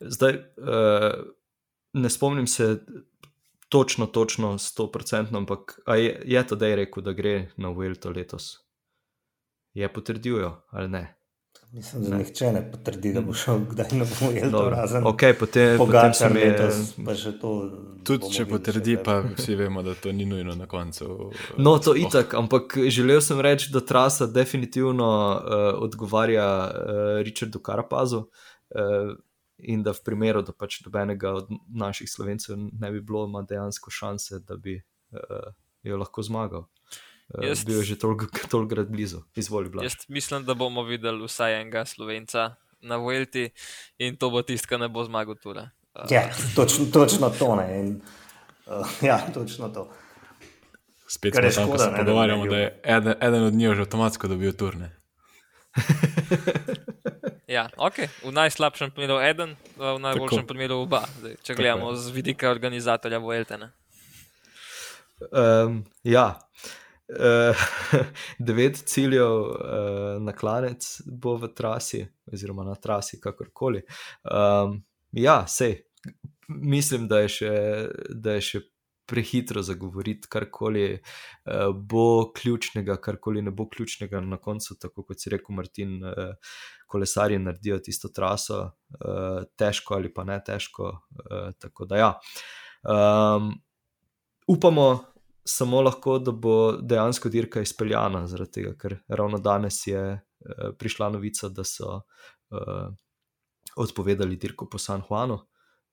[0.00, 1.18] Zdaj, uh,
[2.00, 2.78] ne spomnim se
[3.72, 8.12] točno, točno, sto procentno, ampak je, je to, da je rekel, da gre na Vuelto
[8.12, 8.54] letos.
[9.76, 11.06] Je potrdil jo ali ne?
[11.72, 15.06] Mislim, da nihče ne potrdi, da bo šel kdaj na Vuelto razen.
[15.06, 16.70] Ok, potem, potem se mi je.
[18.04, 21.30] Tudi če potrdi, pa vsi vemo, da to ni nujno na koncu.
[21.56, 27.60] No, to je itak, ampak želel sem reči, da trasa definitivno uh, odgovarja uh, Richardu
[27.60, 28.26] Karapazu.
[28.70, 29.16] Uh,
[29.62, 33.92] In da v primeru, da pač dobenega od naših slovencev ne bi bilo, ima dejansko
[33.94, 34.74] šanse, da bi
[35.14, 35.52] uh,
[35.86, 36.64] jo lahko zmagal.
[37.32, 37.96] Uh, jaz, bil je že
[38.50, 39.70] tolikrat blizu, izvoli.
[39.82, 43.50] Jaz mislim, da bomo videli vsaj enega slovenca na Vuelti
[43.98, 45.64] in to bo tisto, kar ne bo zmagal tudi.
[45.94, 46.10] Uh.
[46.10, 47.80] Ja, točno, točno to ne.
[47.80, 48.00] In,
[48.66, 49.88] uh, ja, točno to.
[51.08, 54.52] Spet smo tam, ko se pogovarjamo, da je eden, eden od njih že avtomatsko dobil
[54.52, 54.92] turne.
[57.52, 58.08] Ja, okay.
[58.24, 60.48] V najslabšem primeru eden, v najboljšem Tako.
[60.48, 61.96] primeru oba, Zdaj, če Tako gledamo je.
[62.00, 63.68] z vidika organizatorja Vueltena.
[65.20, 66.81] Um, ja, uh,
[68.46, 69.56] devet ciljev uh,
[70.22, 73.82] na klanec bo v trasi, oziroma na trasi, kakorkoli.
[74.24, 74.80] Um,
[75.12, 75.80] ja, sej,
[76.48, 77.54] mislim, da je še,
[78.08, 78.62] da je še
[79.12, 85.20] prehitro za govoriti, karkoli uh, bo ključnega, karkoli ne bo ključnega na koncu, tako kot
[85.20, 88.62] si rekel, Martin, uh, kolesarji naredijo tisto traso,
[89.00, 90.92] uh, težko ali pa ne težko.
[91.18, 92.12] Uh, tako da ja.
[92.82, 93.52] Um,
[94.48, 95.11] upamo,
[95.44, 101.10] samo lahko, da bo dejansko dirka izpeljana, zaradi tega, ker ravno danes je uh, prišla
[101.16, 102.92] novica, da so uh,
[103.76, 105.40] odpovedali dirko po San Juanu.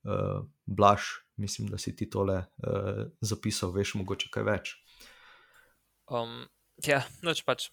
[0.03, 1.01] Uh, Blaž,
[1.35, 4.75] mislim, da si ti tole uh, zapisal, veš, mogoče kaj več.
[6.07, 6.45] Um,
[6.85, 7.69] ja, noč pač.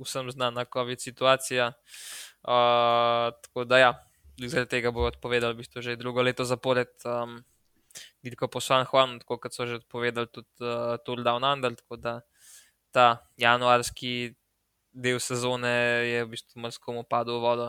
[0.00, 1.68] Vsem znana COVID situacija.
[2.42, 3.90] Uh, tako da, ja,
[4.40, 6.90] zaradi tega bo odpovedal, v bistvu, že drugo leto zapored.
[7.06, 7.42] Um,
[8.22, 11.74] dirko po San Juanu, tako kot so že povedali, tudi uh, Tour Down Under.
[11.74, 12.20] Tako da
[12.94, 14.34] ta januarski
[14.94, 15.74] del sezone
[16.06, 17.68] je v bistvu marskomu padel v vodo.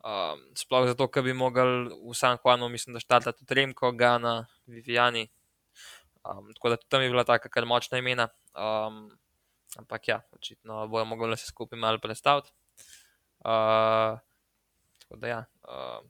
[0.00, 4.48] Um, sploh zato, ker bi mogli v San Juanu, mislim, da štata tudi Remko, Gana,
[4.68, 5.26] Viviani.
[6.24, 8.28] Um, tako da tam je bila taka kar močna imena.
[8.56, 9.08] Um,
[9.76, 12.52] ampak ja, očitno bojo mogli se skupaj malo predstaviti.
[13.44, 14.20] Uh,
[15.00, 15.44] tako da ja.
[15.64, 16.04] Uh,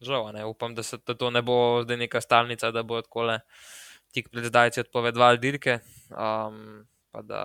[0.00, 0.44] žal, ne?
[0.44, 3.40] upam, da se da to ne bo zdaj neka stalnica, da bo tako le
[4.12, 5.78] tik pred zdajci odpovedovali dirke.
[6.10, 7.42] Um, pa da,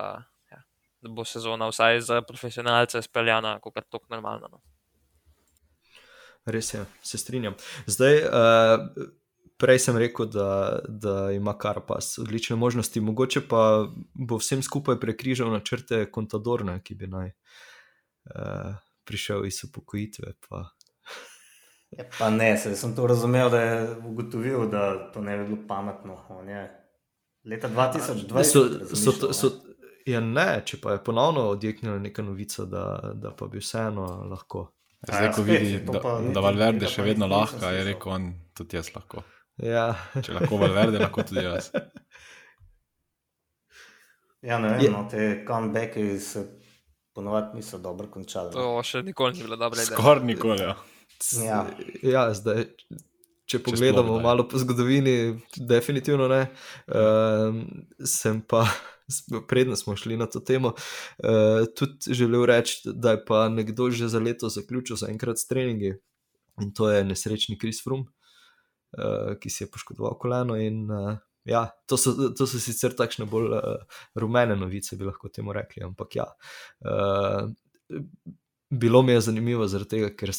[0.50, 0.62] ja,
[1.00, 4.48] da bo sezona vsaj za profesionalce speljana, kot je to normalno.
[4.52, 4.62] No.
[6.44, 7.54] Res je, se strinjam.
[7.86, 9.10] Zdaj, uh,
[9.62, 15.52] prej sem rekel, da, da ima Karpas odlične možnosti, mogoče pa bo vsem skupaj prekrižal
[15.52, 20.34] načrte Contadorna, ki bi naj uh, prišel iz upokojitve.
[20.48, 20.64] Pa
[21.98, 25.66] Ja, pa ne, se, sem to razumel, da je ugotovil, da to ne bi bilo
[25.68, 26.18] pametno.
[27.44, 29.50] Leta 2020 so, so, so, so,
[30.06, 34.70] ja, ne, če pa je ponovno odjeknila neka novica, da, da pa bi vseeno lahko.
[35.02, 36.00] Zdaj, ja, ko vidi, da,
[36.34, 39.24] da Valverde še vedno lahko, je rekel, on tudi jaz lahko.
[39.62, 39.90] Ja.
[40.14, 41.72] Če lahko Valverde, lahko tudi jaz.
[44.42, 46.40] Ja, ne vem, no, te comebacki se
[47.14, 48.50] ponovadi niso dobro končali.
[48.56, 49.78] To še nikoli ni bilo dobro.
[49.86, 50.72] Skoraj nikoli, ja.
[51.44, 51.66] Ja.
[52.02, 52.66] Ja, zdaj,
[53.48, 56.42] če pogledamo sploh, malo po zgodovini, definitivno ne.
[56.88, 57.60] Uh,
[58.08, 58.64] sem pa,
[59.50, 64.08] predno smo šli na to temo, uh, tudi želel reči, da je pa nekdo že
[64.08, 65.94] za leto zaključil za enkrat s treningi
[66.60, 68.06] in to je nesrečni Kris Frum,
[68.98, 70.56] uh, ki si je poškodoval koleno.
[70.60, 71.16] In, uh,
[71.48, 75.84] ja, to, so, to so sicer takšne bolj uh, rumene novice, bi lahko temu rekli,
[75.86, 76.28] ampak ja.
[76.84, 77.48] Uh,
[78.72, 80.32] bilo mi je zanimivo zaradi tega, ker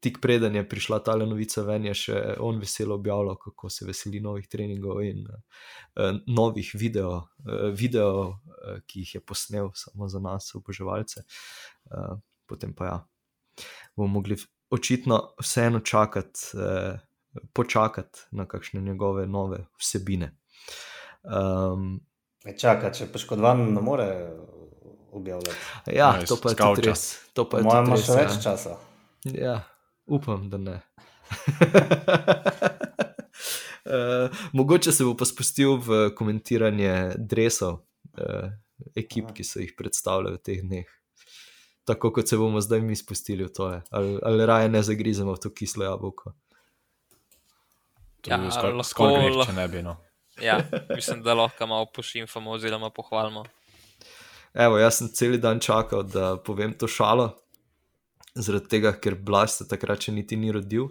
[0.00, 4.20] tik preden je prišla ta novica ven, je še on veselo objavljal, kako se veseli
[4.20, 10.20] novih treningov in uh, novih video, uh, video uh, ki jih je posnel samo za
[10.22, 11.24] nas, oboževalce.
[11.90, 12.98] Uh, potem pa ja,
[13.96, 14.38] bomo mogli
[14.70, 20.36] očitno vseeno čakati, uh, počakati na kakšne njegove nove vsebine.
[21.22, 21.98] Um,
[22.58, 24.06] Čaka, če poškodovan, ne more
[25.12, 25.58] objavljati.
[25.92, 27.02] Ja, to pa je tudi res.
[27.36, 28.40] Moja ima še več ja.
[28.46, 28.76] časa.
[29.34, 29.56] Ja,
[30.08, 30.80] Upam, da ne.
[33.84, 37.74] uh, mogoče se bo pa spustil v komentiranje drevesov,
[38.16, 38.48] uh,
[38.96, 40.88] ekip, ki so jih predstavljali v teh dneh.
[41.84, 45.40] Tako kot se bomo zdaj mi spustili v to, ali, ali raje ne zagrizemo v
[45.40, 46.32] to kislo jabolko.
[48.26, 49.08] Ja, lahko
[49.46, 49.82] če ne bi.
[49.84, 49.96] No.
[50.42, 50.58] ja,
[50.96, 53.44] mislim, da lahko malo pošimfamo oziroma pohvalimo.
[54.54, 57.36] Evo, jaz sem cel dan čakal, da povem to šalo
[58.42, 60.88] zaradi tega, ker Blast takrat še niti ni rodil.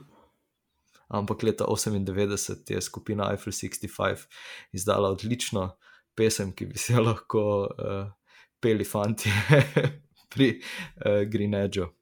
[1.08, 4.28] Ampak leta 98 je skupina Eiffel 65
[4.76, 5.70] izdala odlično
[6.18, 8.10] pesem, ki bi se lahko uh,
[8.60, 9.32] peli fanti
[10.34, 11.94] pri uh, Green Edgeu.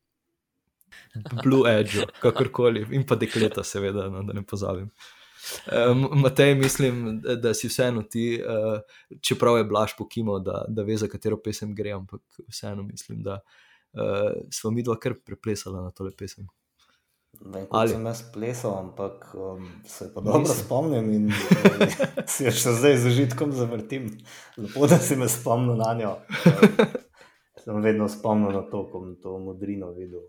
[1.43, 4.89] Blue Edge, kakorkoli, in pa dekleta, seveda, no, da ne pozabim.
[5.69, 8.79] Um, Matej, mislim, da, si vseeno ti, uh,
[9.21, 13.39] čeprav je blaš pokimo, da, da ve, za katero pesem gre, ampak vseeno mislim, da
[13.95, 16.47] uh, uh, smo mi dva kar preplesali na tole pesem.
[17.41, 20.65] Vem, Ali sem jaz plesal, ampak um, se pa dobro Mislim.
[20.65, 24.07] spomnim in uh, si jo še zdaj z užitkom zavrtim.
[24.57, 26.13] Lepo, da si me spomnil na njo.
[26.45, 26.85] Uh,
[27.65, 30.23] sem vedno spomnil na to, ko sem to modrino videl.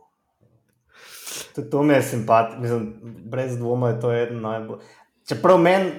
[1.55, 2.81] Tudi to mi je simpatično,
[3.31, 4.83] brez dvoma je to eno najbolj.
[5.29, 5.92] Čeprav meni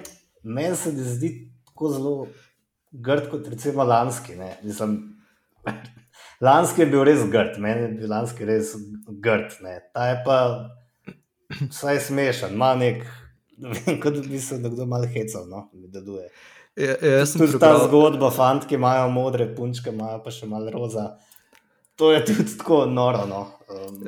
[0.44, 2.28] men se zdi tako zelo
[2.92, 4.36] grd kot recimo lanski.
[4.64, 5.18] Mislim,
[6.42, 8.76] Lanski je bil res grd, meni je bil lanski res
[9.24, 9.58] grd.
[9.66, 9.80] Ne.
[9.94, 10.38] Ta je pa
[11.70, 13.02] vsaj smešen, ima nek,
[13.58, 16.28] ne vem, kot bi se nekdo malo hecal, no, mi deluje.
[16.78, 17.62] Ja, ja, tudi prebral...
[17.64, 21.08] ta zgodba, fantki imajo modre punčke, imajo pa še malo roza.
[21.98, 23.24] To je tudi tako noro.
[23.26, 23.40] No.
[23.74, 24.04] Um,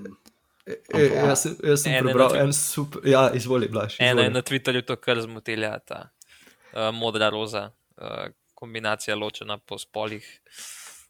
[0.68, 3.98] e, e, jaz, jaz sem prebral en super, ja, izvoli, blaš.
[4.06, 9.82] Eno je na Twitterju to kar zmotilja, ta uh, modra roza, uh, kombinacija ločena po
[9.82, 10.28] spolih.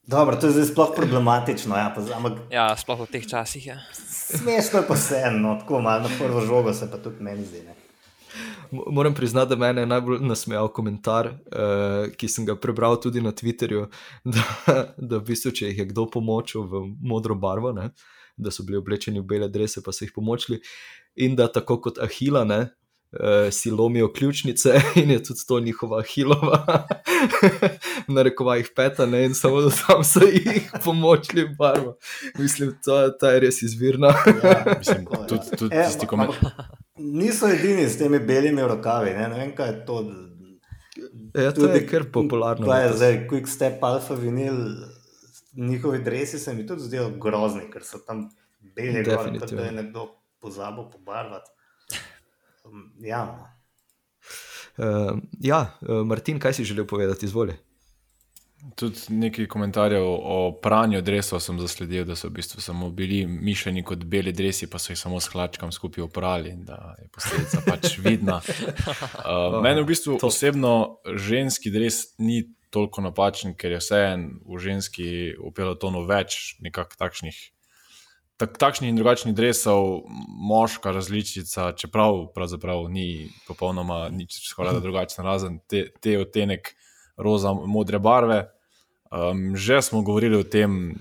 [0.09, 1.75] Dobro, to je zdaj sploh problematično.
[1.75, 3.65] Ja, pa, ampak, ja sploh v teh časih.
[3.65, 3.77] Ja.
[3.93, 7.61] Smešno je pa vseeno, no, tako malo na prvo žogo se pa tudi meni zdi.
[8.71, 13.31] Moram priznati, da me je najbolj nasmejal komentar, uh, ki sem ga prebral tudi na
[13.31, 13.85] Twitterju,
[14.33, 14.45] da,
[14.97, 17.91] da v bistvu, če jih je kdo pomočil v modro barvo, ne,
[18.37, 20.57] da so bili oblečeni v bele drese, pa so jih pomočili,
[21.21, 22.63] in da tako kot Ahila, ne,
[23.11, 26.87] uh, si lomijo ključnice in je tudi to njihova Ahilova,
[28.07, 31.97] na rekovajih peta, ne, in samo da tam so jih pomočili barvo.
[32.37, 34.07] Mislim, to, to je res izvirno.
[34.07, 35.27] Ja, Mislim, tako, ja.
[35.27, 36.51] tudi, tudi E, tisti komentar.
[36.97, 40.03] Niso edini s temi belimi rokavi, ne, ne vem, kaj je to.
[41.33, 42.67] Ja, to je kar popularno.
[42.67, 44.55] Kaj je zdaj, Quick Step, Alfa Vinil,
[45.55, 48.29] njihovi dresi se mi tudi zdijo grozni, ker so tam
[48.75, 50.07] beli, gor, kot da je nekdo
[50.41, 51.51] pozabil pobarvati.
[52.69, 53.55] Um, Ja.
[54.77, 57.53] Uh, ja, uh, Martin, kaj si želel povedati, izvoli.
[58.75, 63.83] Tudi nekaj komentarjev o pranju drevesov sem zasledil, da so v bistvu samo bili mišljeni
[63.83, 67.61] kot beli drevesi, pa so jih samo s hlačkami skupaj oprali in da je posledica
[67.67, 68.41] pač vidna.
[68.43, 74.59] Uh, Meni v bistvu to- osebno ženski dreves ni toliko napačen, ker je vseeno v
[74.59, 75.07] ženski
[75.39, 77.39] v pelotonu več nekakšnih takšnih.
[78.39, 80.05] Tak, takšnih in drugačnih drevesov,
[80.47, 86.69] moška različica, čeprav pravzaprav ni popolnoma nič skoraj da drugačen, razen te, te odtenek
[87.19, 88.45] roza, modre barve.
[89.11, 90.95] Um, že smo govorili o tem,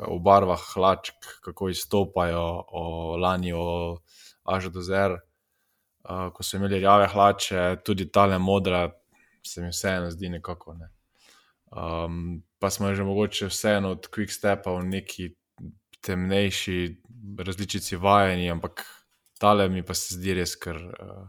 [0.00, 3.98] o barvah hlačk, kako izstopajo, o lani, o
[4.48, 5.18] Ažu do Zer.
[6.08, 8.86] Uh, ko so imeli rjave hlače, tudi tale modra,
[9.44, 10.78] se mi vseeno zdi nekako.
[10.80, 10.88] Ne.
[11.68, 15.28] Um, pa smo že mogoče vseeno od Quick Stepa v neki
[16.00, 16.78] temnejši
[17.38, 18.84] različici vajeni, ampak
[19.38, 20.76] tale mi pa se zdi res, ker.
[20.76, 21.26] Uh,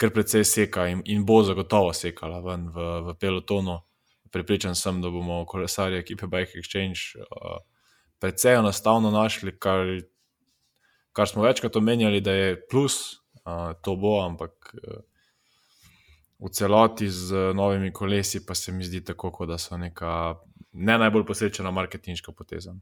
[0.00, 3.74] Ker precej seka in, in bo zagotovo sekala ven v, v pelotonu.
[4.32, 7.58] Pripričan sem, da bomo kolesarje ekipe Bike Exchange uh,
[8.16, 9.84] precej enostavno našli, kar,
[11.12, 15.02] kar smo večkrat omenjali, da je plus, uh, to bo, ampak uh,
[16.40, 20.34] v celoti z novimi kolesi pa se mi zdi tako, da so neka
[20.72, 22.72] ne najbolj posrečena marketinška poteza.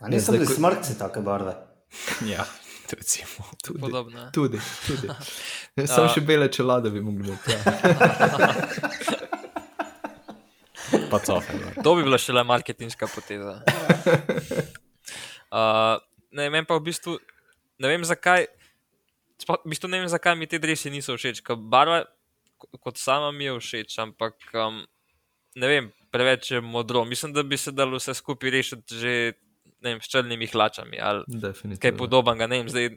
[0.00, 1.54] A niso bili smrtci take barve.
[2.26, 2.44] Ja,
[2.90, 3.44] recimo.
[3.58, 4.20] Tudi, Podobno.
[4.20, 4.32] je.
[4.32, 4.58] tudi.
[4.86, 5.08] tudi.
[5.86, 6.08] Sam A.
[6.08, 7.50] še bele čelade bi mogli imeti.
[7.50, 7.58] Ja.
[11.10, 11.52] Pa cofe.
[11.82, 13.62] To bi bila šele marketinška poteza.
[15.48, 15.98] Uh,
[16.30, 17.18] ne, meni pa v bistvu
[17.78, 18.46] ne vem zakaj.
[19.36, 21.40] sploh V bistvu ne vem, zakaj mi te dresi niso všeč.
[21.40, 22.04] ker Barva,
[22.56, 24.86] ko- kot sama mi je všeč, ampak um,
[25.56, 27.04] ne vem, preveč je modro.
[27.04, 29.32] Mislim, da bi se dalo vse skupaj rešiti že
[29.80, 31.98] ne vem, s črnimi hlačami ali kaj Definitivno.
[31.98, 32.46] podobnega.
[32.46, 32.88] Ne vem, zdaj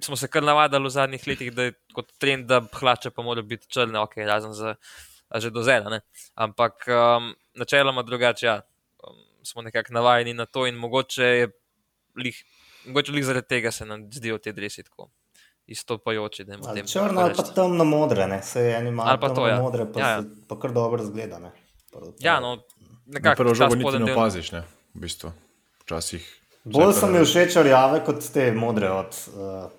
[0.00, 3.42] smo se kar navadili v zadnjih letih, da je kot trend, da hlače pa morajo
[3.44, 4.74] biti črne, ok, razen za
[5.28, 5.90] a že do zela.
[5.90, 6.00] Ne?
[6.34, 8.60] Ampak um, načeloma drugače, ja,
[9.00, 11.48] um, smo nekako navajeni na to in mogoče je
[12.16, 12.44] lih,
[12.86, 15.10] mogoče lih zaradi tega se nam zdijo te dresi tako
[15.66, 16.44] izstopajoči.
[16.44, 18.42] dajmo Ali temu črno ali pa temno modre, ne?
[18.42, 19.58] se eni imajo Ali pa to, temno ja.
[19.58, 20.22] modre, pa, Ja, ja, ja.
[20.48, 21.38] pa kar dobro zgleda.
[21.38, 21.50] Ne?
[21.92, 22.62] Prav- Ja, no, Na
[23.06, 23.36] nekako.
[23.36, 24.60] prvo ta žogo niti ne opaziš, ne?
[24.94, 25.32] v bistvu.
[25.88, 26.24] Včasih.
[26.64, 29.70] Bolj so pa- mi všeč rjave kot te modre od uh,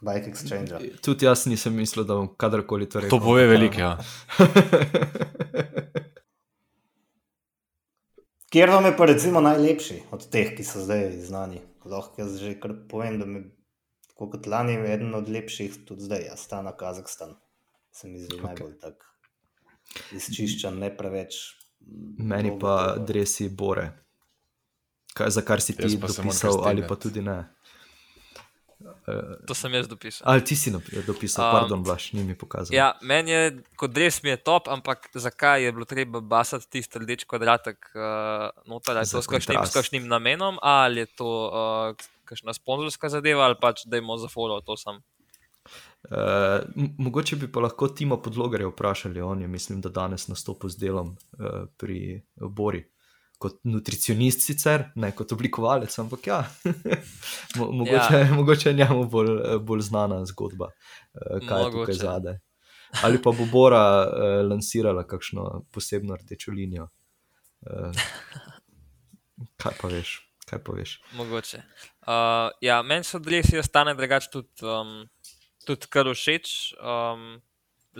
[0.00, 0.78] Bike Exchange.
[1.00, 3.12] Tudi jaz nisem mislil, da bom kadarkoli to rekel.
[3.12, 3.98] To pove veliko, ja.
[8.48, 11.60] Kjer vam je pa recimo najlepši od teh, ki so zdaj znani?
[11.84, 13.42] Lahko jaz že kar povem, da mi
[14.08, 17.36] tako kot lani je eden od lepših, tudi zdaj, Astana, Kazahstan.
[17.92, 18.40] Se mi zdi Ok.
[18.40, 18.46] okay.
[18.46, 19.04] najbolj tak
[20.12, 21.36] izčiščen, ne preveč.
[21.80, 23.90] mm, Meni pa dresi bore.
[25.18, 27.42] Kaj, za kar si ti dopisal, ali pa tudi ne.
[29.48, 30.22] To sem jaz dopisal.
[30.28, 30.70] Ali ti si
[31.06, 32.70] dopisal, Um, pardon, Blaž, ni mi pokazal.
[32.70, 37.02] Ja, meni je kot res mi je top, ampak zakaj je bilo treba basati tisti
[37.02, 38.94] rdeč kvadratek uh, noter?
[38.94, 43.08] Ali je Za to s kakšnim, s kakšnim namenom, ali je to uh, kakšna sponzorska
[43.08, 45.00] zadeva, ali pač da imamo za foro to sam.
[46.06, 50.70] Uh, m- mogoče bi pa lahko Tima Podlogarja vprašali, on je, mislim, da danes nastopil
[50.70, 52.84] z delom uh, pri Bori.
[53.38, 56.40] Kot nutricionist, sicer ne kot oblikovalec, ampak ja,
[57.58, 58.34] Mo mogoče, ja.
[58.34, 61.98] mogoče je njemu bolj, eh, bolj znana zgodba, uh, kaj je tukaj Mogoče.
[62.00, 62.38] zadaj.
[63.04, 66.88] Ali pa bo Bora uh, lansirala kakšno posebno rdečo linijo.
[67.62, 67.94] Uh,
[69.62, 70.16] kaj pa veš?
[70.50, 70.98] Kaj pa veš?
[71.14, 71.62] Mogoče.
[72.02, 75.04] Uh, ja, meni so dresi ostane drugače tudi, um,
[75.66, 76.56] tudi kar všeč.
[76.82, 77.36] Um,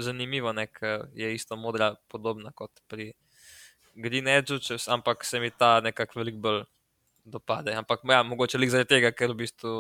[0.03, 3.12] zanimivo je, ker je isto modra, podobna kot pri
[3.99, 6.61] Green Edgeu, če, ampak se mi ta nekako veliko bolj
[7.26, 7.74] dopade.
[7.74, 9.72] Ampak ja, mogoče lik zaradi tega, ker v bistvu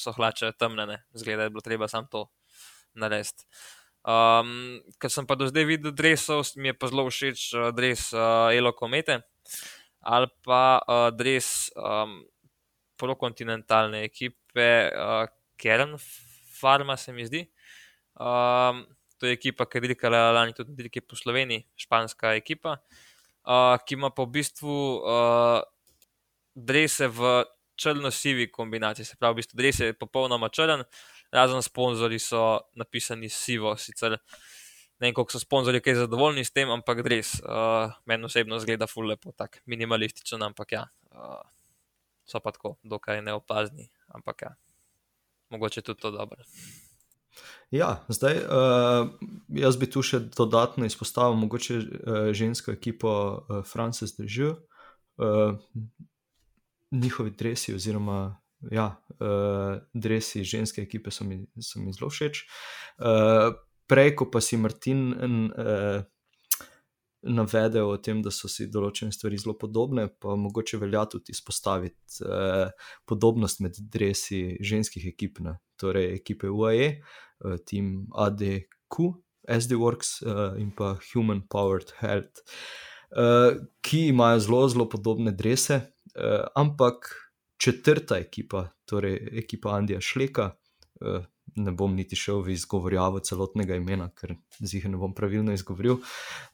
[0.00, 0.98] so hlače temne, ne?
[1.14, 2.24] zgleda, da je bilo treba samo to
[2.98, 3.46] narediti.
[4.00, 8.06] Um, ker sem pa do zdaj videl dresov, mi je pa zelo všeč uh, dres
[8.16, 9.20] uh, Elo Komete
[10.00, 12.22] ali pa uh, dres um,
[12.96, 15.28] prokontinentalne ekipe, uh,
[15.60, 15.98] Kern
[16.56, 17.42] Farma, se mi zdi.
[18.16, 18.86] Um,
[19.20, 23.09] to je ekipa, ki je dirkala lani tudi dirke po Sloveniji, španska ekipa, uh,
[23.44, 25.62] ki ima v bistvu uh,
[26.54, 27.44] drese v
[27.80, 29.04] črno-sivi kombinaciji.
[29.04, 30.84] Se pravi, v bistvu dres je popolnoma črn,
[31.32, 33.76] razen sponzorji so napisani sivo.
[33.76, 34.18] Sicer
[35.00, 38.60] ne vem, koliko so sponzorji, ki so zadovoljni s tem, ampak res, uh, meni osebno
[38.60, 40.84] zgleda ful lepo, tako minimalistično, ampak ja,
[41.16, 41.40] uh,
[42.28, 44.54] so pa tako, dokaj neopazni, ampak ja,
[45.48, 46.44] mogoče tudi to dobro.
[47.70, 49.10] Ja, zdaj uh,
[49.54, 54.56] jaz bi tu še dodatno izpostavil, mogoče uh, žensko ekipo uh, Frances Držu,
[55.22, 55.54] uh,
[56.90, 62.42] njihovi dresi, oziroma ja, uh, dresi ženske ekipe so mi, so mi zelo všeč.
[62.98, 63.54] Uh,
[63.86, 66.02] prej, ko pa si Martin uh,
[67.22, 72.24] navedel o tem, da so si določene stvari zelo podobne, pa mogoče velja tudi izpostaviti
[72.26, 72.70] uh,
[73.06, 75.58] podobnost med dresi ženskih ekip, ne?
[75.80, 79.10] Torej ekipe UAE uh, Team ADQ,
[79.48, 82.44] SDWorks uh, in pa Human Powered Health,
[83.16, 85.80] uh, ki imajo zelo, zelo podobne drese,
[86.14, 87.10] uh, ampak
[87.60, 90.54] četrta ekipa, torej ekipa Andija Šleka.
[91.00, 91.24] Uh,
[91.58, 95.96] Ne bom niti šel v izgovorjavo celotnega imena, ker zjih ne bom pravilno izgovoril.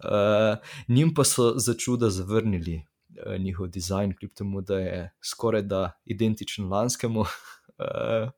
[0.01, 0.57] Uh,
[0.89, 5.83] njim pa so za čuda zavrnili uh, njihov dizajn, kljub temu, da je skoraj da
[6.05, 7.27] identičen lanskemu.
[7.77, 8.31] Uh,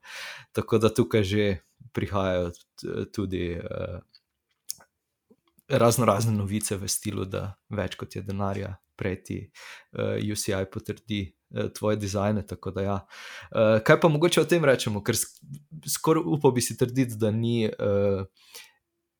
[0.52, 1.48] tako da tukaj že
[1.92, 2.50] prihajajo
[3.14, 4.00] tudi uh,
[5.68, 10.64] razno razne novice v stilu, da več kot je denarja, prej ti uh, eh, UCI
[10.72, 12.44] potrdi uh, tvoje dizajne.
[12.82, 13.00] Ja.
[13.52, 15.18] Uh, kaj pa mogoče o tem rečemo, ker
[15.86, 17.68] skoraj upal bi si trditi, da ni.
[17.68, 18.24] Uh,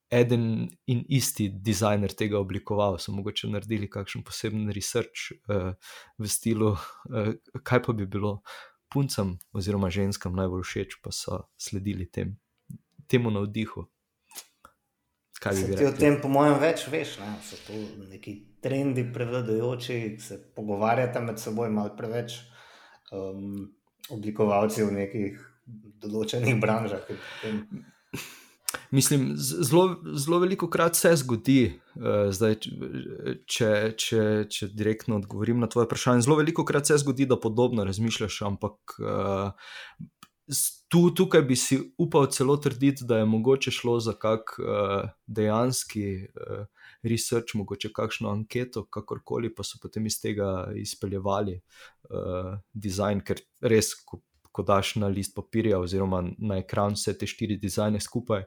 [0.09, 5.75] Eden in isti dizajner tega oblikoval, so mogoče naredili kakšen poseben research uh,
[6.17, 6.71] v stilu,
[7.13, 7.29] uh,
[7.61, 8.39] kaj pa bi bilo
[8.93, 12.37] puncem oziroma ženskam najbolj všeč, pa so sledili tem
[13.09, 13.87] temu navdihu.
[15.39, 17.19] Kaj bi ti o tem, po mojem, več veš?
[17.23, 17.31] Ne?
[17.47, 17.79] So to
[18.11, 22.41] neki trendi prevladujoči, se pogovarjate med seboj, malo preveč
[23.15, 23.69] um,
[24.11, 25.39] oblikovalci v nekih
[26.03, 27.07] določenih branžah.
[28.91, 32.59] Mislim, zelo, zelo veliko krat se zgodi, uh, zdaj,
[33.49, 36.27] če, če, če direktno odgovorim na tvoje vprašanje.
[36.27, 39.73] Zelo veliko krat se zgodi, da podobno razmišljaš, ampak uh,
[40.89, 46.07] tu, tukaj bi si upal celo trditi, da je mogoče šlo za kak uh, dejanski
[46.29, 46.65] uh,
[47.03, 51.61] research, mogoče kakšno anketo, kakorkoli, pa so potem iz tega izpeljevali
[52.09, 54.23] uh, dizajn, ker res, ko,
[54.59, 58.43] ko daš na list papirja oziroma na ekran vse te štiri dizajne skupaj.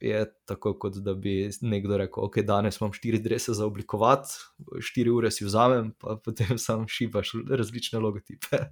[0.00, 4.30] Je tako, kot da bi nekdo rekel: Ok, danes imam štiri drese za oblikovati,
[4.80, 8.62] štiri ure si vzamem, pa potem sam šibaš različne logotipe.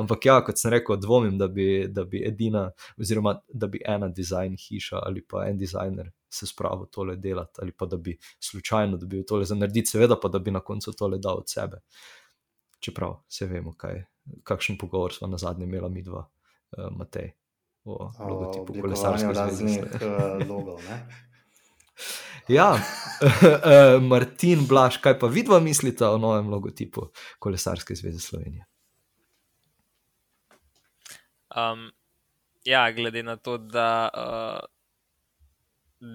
[0.00, 4.08] Ampak ja, kot sem rekel, dvomim, da bi, da bi edina, oziroma da bi ena
[4.08, 8.96] dizajn hiša ali pa en dizajner se spravil tole delati, ali pa da bi slučajno
[8.96, 11.82] dobil tole za narediti, seveda pa da bi na koncu tole dal od sebe.
[12.82, 14.00] Čeprav se vemo, kaj,
[14.42, 17.30] kakšen pogovor smo na zadnje imeli, mi dva, uh, Matej,
[17.84, 20.82] o logotipu kolesarskih raznih uh, logov.
[22.48, 27.06] Ja, uh, Martin Blaž, kaj pa vidva mislite o novem logotipu
[27.38, 28.66] Kolesarske zveze Slovenije?
[31.56, 31.92] Um,
[32.64, 34.58] ja, glede na to, da uh,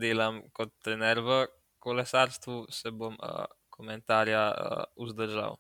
[0.01, 1.45] delam kot trener v
[1.79, 5.55] kolesarstvu, se bom uh, komentarja uh, vzdržal.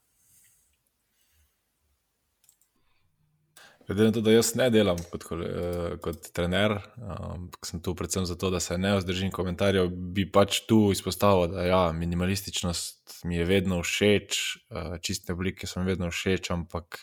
[3.87, 5.23] Glede na to, da jaz ne delam kot,
[6.03, 10.89] kot trener, um, sem tu predvsem zato, da se ne vzdržim komentarjev, bi pač tu
[10.91, 14.41] izpostavil, da ja, minimalističnost mi je vedno všeč,
[14.75, 16.99] uh, čiste oblike so mi vedno všeč, ampak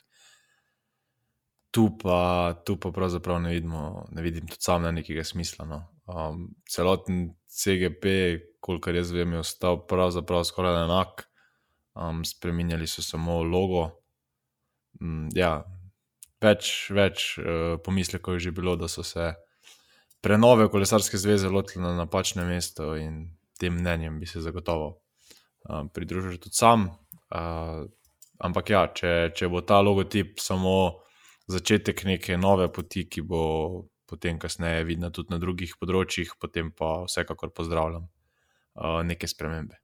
[1.74, 5.64] tu pa, tu pa pravzaprav ne, vidimo, ne vidim tudi sam nekega smisla.
[5.66, 5.80] No.
[6.06, 8.12] Um, celoten CGP,
[8.60, 11.24] kolikor jaz vem, je ostal pravzaprav skoraj enak,
[11.96, 13.88] um, spremenjali so samo logo.
[15.00, 15.64] Um, ja,
[16.42, 19.32] več, več uh, pomislekov je že bilo, da so se
[20.24, 24.88] prenove kolesarske zveze lotili na napačnem mestu in tem mnenjem bi se zagotovo
[25.68, 26.88] uh, pridružil tudi sam.
[27.34, 27.84] Uh,
[28.38, 31.04] ampak ja, če, če bo ta logotip samo
[31.46, 33.44] začetek neke nove poti, ki bo
[34.08, 39.80] potem kasneje vidna tudi na drugih področjih, potem pa vsekakor pozdravljam uh, neke spremembe.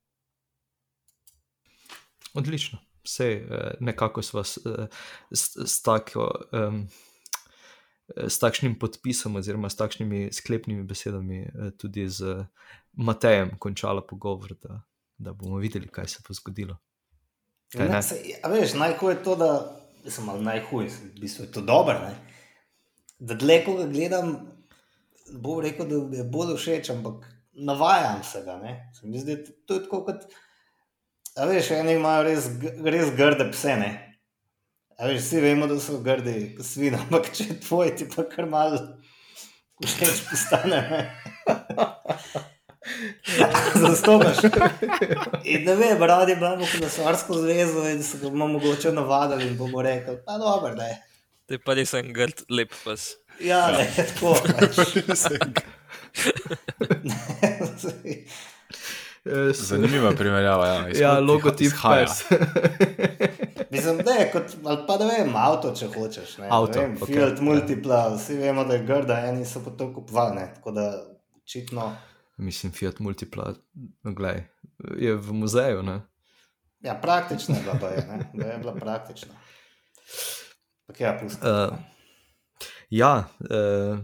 [2.36, 2.78] Odlično.
[3.04, 4.86] Vse eh, nekako smo s, eh,
[5.30, 6.86] s, s, tako, um,
[8.16, 11.46] s takšnim podpisom, oziroma s takšnimi sklepnimi besedami,
[11.78, 12.44] tudi z
[12.92, 14.82] Matejem, končala pogovor, da,
[15.18, 16.76] da bomo videli, kaj se bo zgodilo.
[17.72, 19.50] Kaj, ne, se, ja, veš, najhuje je to, da
[20.10, 21.98] sem malo najhujši, v bistvu je to dobro.
[22.02, 22.14] Ne?
[23.18, 24.32] Da dlje, ko ga gledam,
[25.32, 28.58] bom rekel, da mi je bolj všeč, ampak navajam se ga.
[28.58, 28.90] ne.
[28.94, 29.36] Se mi zdi,
[29.66, 30.24] to je tako kot.
[31.38, 32.48] A veš, eni imajo res,
[32.84, 33.76] res grde pse.
[33.80, 33.90] Ne?
[34.98, 38.48] A veš, vsi vemo, da so grdi svin, ampak če je tvoj, ti pa kar
[38.50, 38.80] malo
[39.84, 40.80] všeč postane.
[40.90, 41.02] ne.
[43.80, 44.36] Zastopaš.
[45.44, 49.82] In ne vem, radi imamo kolesarsko zvezo in se ga bomo mogoče navadili in bomo
[49.82, 50.96] rekli, pa dobro, da je.
[51.46, 53.10] To je pa en grd, lep pes.
[53.40, 54.36] Ja, ne, tako.
[54.58, 54.76] Pač.
[59.24, 60.66] Eh, s- Zanimiva primerjava.
[60.66, 62.24] Ja, Ja, logotip pes.
[63.70, 66.38] Mislim, da je kot, ali pa da vem, avto, če hočeš.
[66.38, 67.42] Ne, Avto, vem, okej, Fiat ja.
[67.42, 70.86] Multipla, vsi vemo, da je grda, eni so pa to kupovali, ne, tako da
[71.36, 71.96] očitno,
[72.38, 73.54] Mislim, Fiat Multipla,
[74.02, 74.42] glej,
[74.96, 75.82] je v muzeju.
[75.82, 76.00] Ne?
[76.80, 79.34] ja, praktična je bila, baje, ne, da je bila praktična.
[80.82, 81.38] Ampak ja, pusti.
[81.42, 81.78] Uh,
[82.90, 83.98] ja, uh,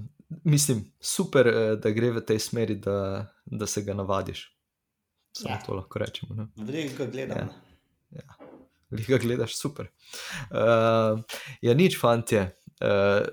[0.45, 4.56] mislim, super, da gre v tej smeri, da, da se ga navadiš.
[5.37, 5.59] Samo Ja.
[5.59, 5.63] ja.
[5.67, 6.35] to lahko rečemo.
[6.35, 6.49] Ne?
[6.57, 7.51] Veliko gledam.
[8.11, 8.37] Ja.
[8.93, 9.91] Ali ga gledaš, super.
[10.51, 11.21] Uh,
[11.61, 12.47] ja, nič, fantje.
[12.81, 13.27] Uh,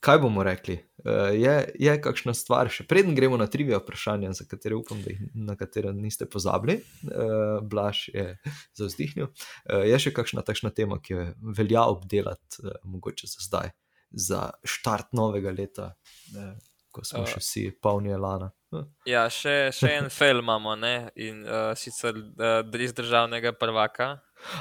[0.00, 0.78] kaj bomo rekli?
[1.02, 5.12] Uh, je, je kakšna stvar, še preden gremo na trivija vprašanja, za katere upam, da
[5.12, 6.78] jih na katere niste pozabili,
[7.10, 8.28] uh, Blaž je
[8.78, 9.28] zauzdihnil.
[9.28, 11.26] Uh, je še kakšna takšna tema, ki jo
[11.58, 13.74] velja obdelati, uh, mogoče za zdaj,
[14.14, 15.90] za štart novega leta,
[16.36, 16.54] uh,
[16.96, 17.28] ko smo Uh.
[17.28, 18.48] še vsi polni elana.
[18.72, 21.10] Uh, Ja, še, še en fail imamo ne?
[21.20, 24.14] in uh, sicer uh, dres državnega prvaka,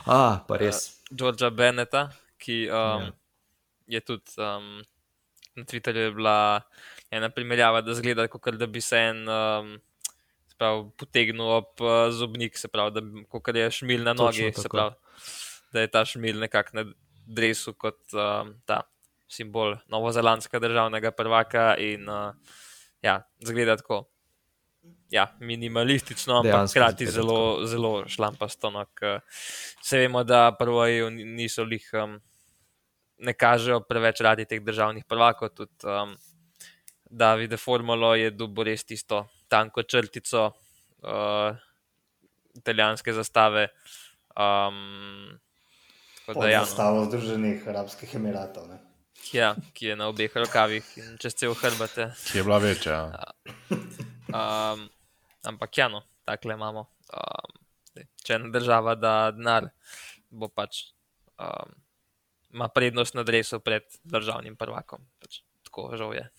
[0.06, 0.90] ah, pa res.
[1.12, 2.10] Georgea Benneta,
[2.42, 3.12] ki um, Ja.
[3.96, 4.84] je tudi um,
[5.56, 6.38] na Twitterju bila
[7.14, 9.76] ena primerjava, da zgleda, kot da bi se en um,
[10.50, 14.96] se pravi, potegnil ob uh, zobnik, se pravi, da je šmil na nogi, se pravi,
[15.74, 16.86] da je ta šmil nekako na
[17.26, 18.84] dresu kot um, ta
[19.28, 22.36] simbol novozelandskega državnega prvaka in uh,
[23.02, 24.06] ja, zgleda tako.
[25.10, 28.70] Ja, minimalistično, ampak hkrati zelo, zelo šlampasto.
[28.70, 28.86] No,
[29.82, 32.20] se vemo, da prvoji niso lih, um,
[33.18, 35.54] ne kažejo preveč radi teh državnih prvakov.
[35.58, 36.16] Tudi um,
[37.06, 41.56] Davide Formulo je dobil res tisto tanko črtico uh,
[42.58, 43.70] italijanske zastave.
[44.36, 45.38] Um,
[46.26, 48.68] Pod da, ja, no, zastavo Združenih Arabskih Emiratov.
[48.68, 48.85] Ne.
[49.34, 52.12] Ja, ki je na obeh rokavih in čez cel hrbate.
[52.32, 53.00] Ki je bila večja.
[53.70, 54.90] Um,
[55.44, 56.86] ampak ja, no, tako imamo.
[57.14, 57.56] Um,
[58.24, 59.70] če ena država da denar,
[60.30, 60.84] bo pač
[61.40, 61.76] um,
[62.54, 65.04] ima prednost na drevesu pred državnim prvakom.
[65.20, 66.30] Pač, tako žal je.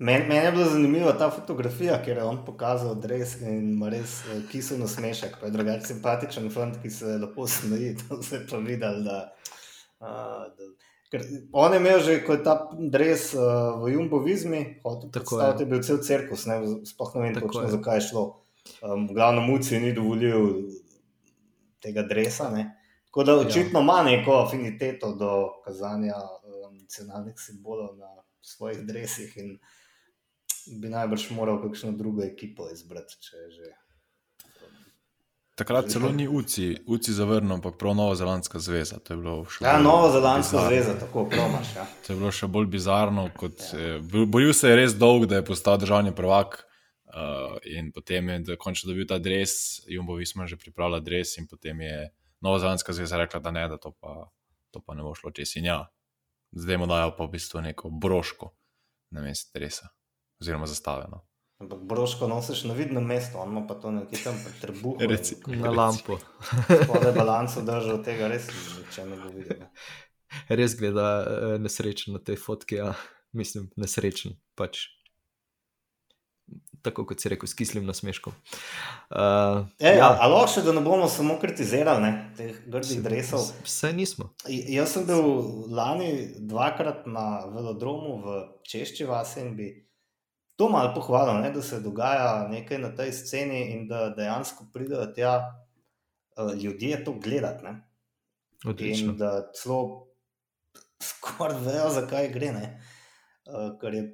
[0.00, 4.38] Meni men je bila zanimiva ta fotografija, ker je on pokazal dres in res eh,
[4.48, 5.34] kisel nasmešek.
[5.40, 7.96] Pa je drugačen simpatičen fant, ki se lepo smeji.
[8.08, 9.02] To se je pa videl.
[9.04, 9.18] Da,
[10.00, 10.14] a,
[10.56, 10.70] da,
[11.10, 13.42] ker on je imel že, ko je ta dres uh,
[13.82, 15.66] v Jumbovizmi, hotel Tako predstaviti, je.
[15.66, 17.70] bil cel cirkus, ne, sploh ne vem Tako točno, je.
[17.70, 18.24] zakaj je šlo.
[18.82, 20.70] Um, glavno Muci ni dovolil
[21.80, 22.50] tega dresa.
[22.50, 22.76] Ne.
[23.06, 23.38] Tako da Ja.
[23.40, 25.30] očitno ima neko afiniteto do
[25.64, 29.58] kazanja um, nacionalnih simbolov na svojih dresih in
[30.78, 33.70] bi najbrž moral kakšno drugo ekipo izbrati, če je že.
[35.60, 38.96] Takrat celo ni UCI, UCI zavrnil, ampak prav Novozelandska zveza.
[38.96, 40.70] Je bilo še Ja, bolj Novozelandska bizarno.
[40.70, 41.74] zveza, tako promaš.
[41.76, 41.84] Ja.
[42.06, 43.26] To je bilo še bolj bizarno.
[43.36, 43.98] Kot, ja.
[44.24, 46.62] Boril se je res dolg, da je postal državni prvak.
[47.10, 51.80] Uh, in potem je končno dobil ta dres, Jumbo Visma že pripravila dres, in potem
[51.84, 52.08] je
[52.40, 54.30] Novozelandska zveza rekla, da ne, da to pa,
[54.70, 55.58] to pa ne bo šlo čez.
[55.60, 55.80] In ja,
[56.56, 58.54] zdaj mu dajo pa v bistvu neko broško
[59.12, 59.92] na mestu dresa,
[60.40, 61.20] oziroma zastavljeno.
[61.60, 64.96] Ampak broško nosiš na vidnem mestu, on ima pa to nekje tam pri trebuhu.
[65.12, 65.36] Reci.
[65.46, 66.16] Na lampo.
[66.84, 68.48] Spodaj balanco držal, tega res
[68.78, 69.66] niče ne bo videl.
[70.48, 72.94] Res gleda eh, nesrečen na tej fotki, ja.
[73.36, 74.38] mislim, nesrečen.
[74.56, 74.86] Pač.
[76.80, 78.32] Tako kot si rekel, s kislim nasmeškom.
[79.12, 80.14] Uh, E, ja.
[80.16, 83.44] Ali lahko še, da ne bomo samo kritizirali ne, teh grdih dresov?
[83.66, 84.30] Vse nismo.
[84.48, 85.20] J- Jaz sem bil
[85.76, 86.08] lani
[86.40, 89.68] dvakrat na velodromu v Češči vasi in bi
[90.60, 95.06] to malo pohvalil, ne, da se dogaja nekaj na tej sceni in da dejansko pridejo
[95.16, 97.64] tja uh, ljudje to gledati.
[97.64, 97.72] Ne.
[98.68, 99.12] Odlično.
[99.12, 100.10] In da celo
[101.00, 102.52] skoraj vejo, zakaj gre.
[102.52, 102.66] Ne.
[103.48, 104.04] Uh, kar je,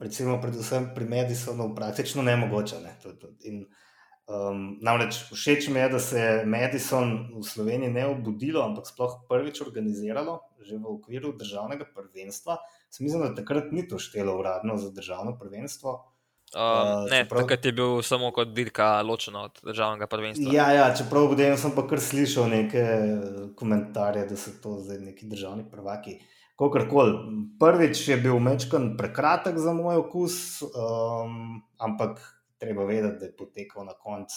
[0.00, 2.80] recimo, predvsem pri Madisonu praktično nemogoče.
[2.80, 2.96] Ne.
[3.44, 3.66] In,
[4.32, 9.20] um, namreč všeč mi je, da se je Madison v Sloveniji ne obudilo, ampak sploh
[9.28, 12.62] prvič organiziralo, že v okviru državnega prvenstva.
[12.90, 15.90] Sem mislim, da takrat ni to štelo uradno za državno prvenstvo.
[15.90, 16.10] Um,
[16.50, 20.50] Uh, ne, čeprav- takrat je bil samo kot dirka ločena od državnega prvenstva.
[20.52, 23.20] Ja, ja, čeprav potem sem pa kar slišal neke eh,
[23.54, 26.16] komentarje, da so to zdaj neki državni prvaki.
[26.58, 27.14] Kakorkoli.
[27.60, 32.18] Prvič je bil mečkan prekratek za moj okus, um, ampak
[32.58, 34.34] treba vedeti, da je potekal na koncu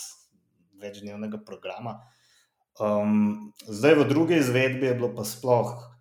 [0.81, 1.97] večdnevnega programa.
[2.77, 5.92] Um, zdaj v drugi izvedbi je bilo pa sploh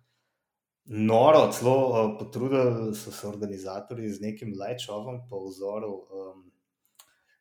[0.85, 6.51] noro, celo uh, potrudili so se organizatori z nekim lajčovom po vzoru, um,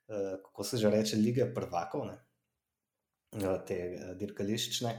[0.09, 2.19] uh, kako se že reče, lige prvakov, ne?
[3.33, 4.97] Uh, te uh, dirkališčne.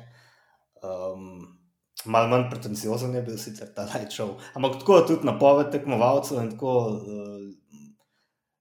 [0.84, 1.60] Um,
[2.06, 6.74] Mal manj pretenciozen je bil sicer ta lajčov, ampak tako tudi napoved tekmovalcev in tako
[6.89, 7.46] uh,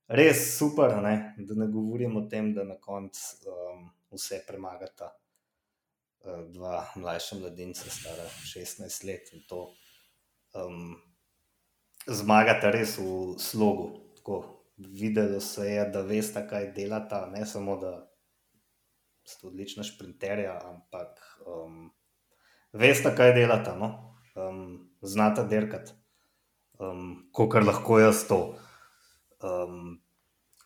[0.07, 1.35] res super, ne?
[1.39, 5.11] da ne govorim o tem, da na koncu um, vse premagata
[6.54, 9.64] dva mlajša mladinca, stara 16 let in to
[10.54, 10.94] um,
[12.06, 13.88] zmagata res v slogu.
[14.16, 14.38] Tako,
[14.76, 17.96] videlo se je, da veste, kaj delata, ne samo da
[19.26, 21.18] sta odlična šprinterja, ampak.
[21.46, 21.90] Um,
[22.72, 24.12] veste, kaj delate, no?
[24.34, 25.92] um, znate derkati,
[26.78, 28.38] um, kar lahko jaz to
[29.42, 29.98] um,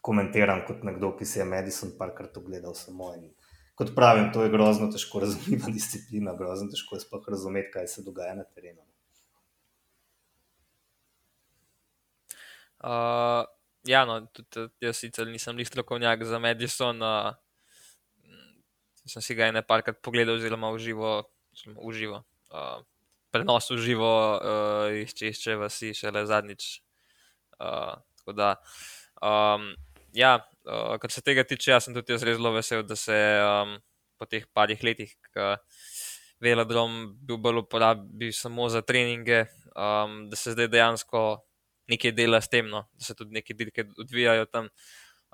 [0.01, 3.13] komentiram kot nekdo, ki si je Madison parkrat ogledal samo.
[3.17, 3.33] In,
[3.77, 8.05] kot pravim, to je grozno težko razumeti, disciplina, grozno težko je sploh razumeti, kaj se
[8.07, 8.83] dogaja na terenu.
[12.87, 13.45] Uh,
[13.89, 17.01] ja, no, tudi jaz sicer nisem bil strokovnjak za Madison.
[17.03, 17.33] Uh,
[19.07, 21.23] sem si ga ene parkrat pogledal, zelo uživo
[21.77, 22.23] uživo.
[22.51, 22.85] Uh,
[23.31, 26.81] prenos v živo uh, iz češče vasi, šele zadnjič.
[27.57, 28.55] Uh, tako da,
[29.21, 29.73] um,
[30.17, 30.37] ja,
[30.67, 33.77] uh, kar se tega tiče, jaz sem tudi zelo vesel, da se um,
[34.17, 35.51] po teh parih letih, ki
[36.43, 36.97] velodrom
[37.27, 41.23] bil bolj uporabljen samo za treninge, um, da se zdaj dejansko
[41.93, 44.69] nekaj dela s tem, no, da se tudi neke dirke odvijajo tam.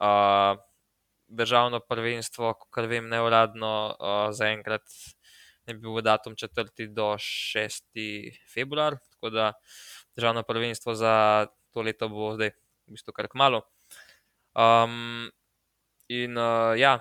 [0.03, 0.59] Uh,
[1.33, 4.85] državno prvenstvo, kar vem, neuradno, uh, zaenkrat
[5.67, 6.89] je bil datum 4.
[6.93, 8.03] do 6.
[8.53, 9.53] februar, tako da
[10.17, 12.53] državno prvenstvo za to leto bo zdaj
[12.87, 13.63] v bistvu kar kmalo.
[14.53, 15.31] Um,
[16.13, 16.99] in uh, ja,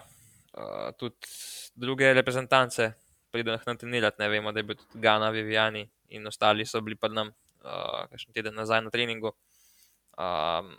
[0.58, 1.16] uh, tudi
[1.76, 2.94] druge reprezentance
[3.32, 6.96] pridejo na trenirati, ne vemo, da je bil tudi Gana, Viviani in ostali so bili
[7.00, 7.32] pred nam,
[7.64, 9.32] uh, kakšen teden nazaj na treningu.
[10.20, 10.74] Um,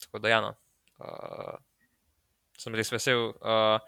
[0.00, 0.52] tako da, ja, no,
[1.00, 1.56] uh,
[2.60, 3.32] sem res vesel.
[3.40, 3.80] Uh,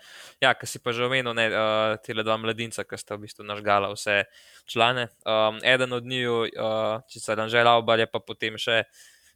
[0.43, 3.93] ja, ki si pa že omenil, uh, te dva mladinca, ki sta v bistvu nažgala
[3.93, 4.25] vse
[4.67, 5.11] člane.
[5.29, 8.85] Um, eden od njih, uh, če se Ranžel Aubar, je pa potem še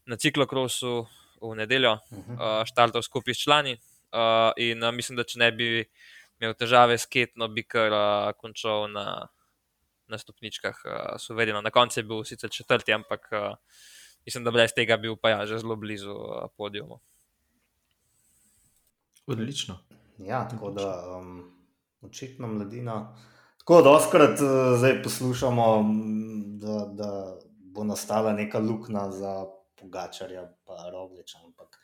[0.08, 1.04] na ciklokrosu
[1.40, 3.76] v nedeljo uh, štartal skupaj s člani.
[4.10, 5.68] Uh, in uh, mislim, da če ne bi
[6.40, 9.28] imel težave s ketno, bi kar uh, končal na,
[10.10, 11.62] na stopničkah, uh, suvereno.
[11.62, 13.54] Na koncu je bil sicer četrti, ampak uh,
[14.26, 17.00] mislim, da brez tega bi bil pa ja, že zelo blizu uh, podijumu.
[19.30, 19.78] Odlično.
[20.18, 21.52] Ja, tako da um,
[22.02, 23.16] očitno mladina.
[23.58, 25.66] Tako da oskrat uh, zdaj poslušamo,
[26.60, 27.10] da, da
[27.70, 29.46] bo nastala neka luknja za
[29.80, 31.40] Pogačarja, pa Rogliča.
[31.44, 31.78] Ampak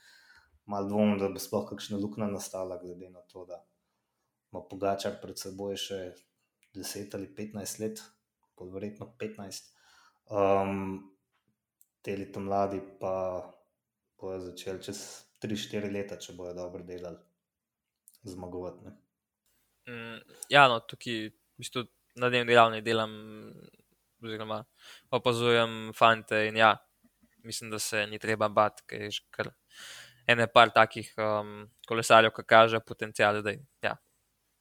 [0.67, 3.63] malo dvomim, da bo sploh kakšna luknja nastala, glede na to, da
[4.53, 6.01] ima Pogačar pred seboj še
[6.77, 8.03] 10 ali 15 let,
[8.61, 9.73] verjetno 15.
[10.27, 11.13] Um,
[12.03, 13.15] te leta mladi pa
[14.19, 15.01] bojo začeli čez
[15.43, 17.19] 3-4 leta, če bojo dobro delali
[18.27, 18.93] zmagovati.
[19.87, 20.21] Mm,
[20.51, 21.85] ja, no, tukaj v bistvu
[22.19, 23.13] na dnevni ravni delam,
[24.25, 24.63] oziroma
[25.15, 26.47] opazujem fante.
[26.49, 26.73] In ja,
[27.47, 29.51] mislim, da se ni treba bati, ker je že kar
[30.27, 33.95] ene par takih um, kolesarjev, ki kaže potencial, da je ja,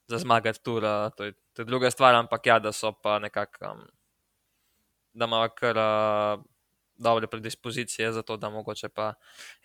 [0.08, 0.86] za zmagati tur.
[1.18, 3.86] To je, to je druga stvar, ampak ja, da so pa nekako, um,
[5.14, 5.78] da imajo kar.
[5.78, 6.52] Uh,
[6.98, 9.10] Dobre predispozicije za to, da mogoče pa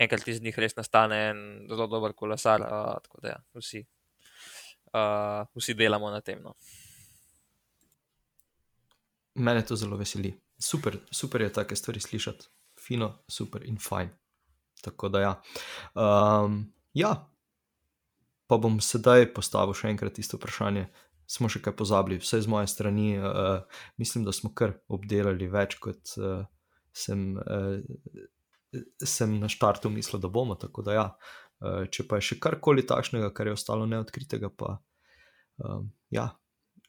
[0.03, 2.61] enkrat iz njih res nastane en zelo dober kolesar.
[2.61, 3.85] Uh, tako da, ja, vsi
[4.95, 6.43] uh, vsi delamo na tem.
[6.43, 6.55] No.
[9.35, 10.35] Mene to zelo veseli.
[10.59, 12.49] Super, super je take stvari slišati,
[12.91, 14.11] fino, super in fajn.
[14.82, 15.32] Tako da, ja.
[15.95, 16.64] Um,
[16.97, 17.14] ja,
[18.51, 20.88] pa bom sedaj postavil še enkrat isto vprašanje.
[21.30, 23.12] Smo še kaj pozabili, vse z moje strani.
[23.22, 23.62] Uh,
[24.03, 26.43] mislim, da smo kar obdelali več, kot uh,
[26.91, 27.78] sem, uh,
[29.07, 30.59] sem na štartu mislil, da bomo.
[30.59, 31.07] Tako da, ja,
[31.61, 34.78] Eh, če pa je še karkoli takšnega, kar je ostalo neodkritega, pa
[35.61, 36.30] um, ja,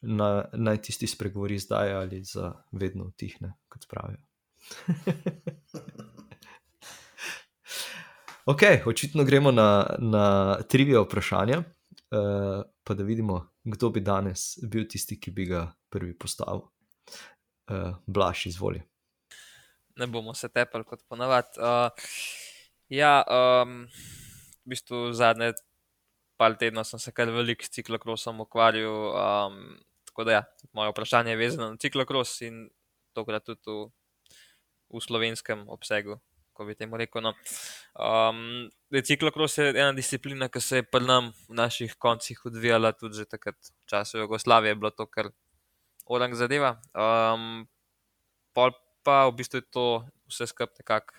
[0.00, 4.22] na, naj tisti spregovori zdaj ali za vedno utihne, kot pravijo.
[8.52, 11.64] ok, očitno gremo na, na trivijo vprašanja, uh,
[12.84, 16.60] pa da vidimo, kdo bi danes bil tisti, ki bi ga prvi postavil.
[17.70, 18.82] Uh, Blaž, izvoli.
[19.96, 21.60] Ne bomo se tepali kot ponavadi.
[21.60, 21.90] Uh,
[22.88, 23.86] ja, um,
[24.64, 25.52] v bistvu zadnje
[26.36, 28.98] par tednov sem se kar veliko s ciklokrosom ukvarjal.
[29.14, 30.42] Um, tako da, ja,
[30.72, 32.66] moje vprašanje je vezano na ciklokros in
[33.14, 33.90] tokrat tudi v
[34.92, 36.20] v slovenskem obsegu.
[36.52, 37.24] Ko bi temu rekel.
[37.24, 37.32] No.
[37.96, 43.22] Um, ciklokros je ena disciplina, ki se je pri nam v naših koncih odvijala tudi
[43.22, 45.32] že takrat, v času Jugoslavije, bilo to kar
[46.04, 46.76] orang zadeva.
[46.92, 47.64] Um,
[48.52, 49.86] pol pa v bistvu je to
[50.28, 51.16] vse skupaj nekako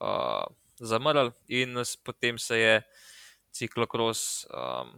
[0.00, 0.48] uh,
[0.80, 2.74] zamrl, in potem se je
[3.52, 4.96] ciklokros um,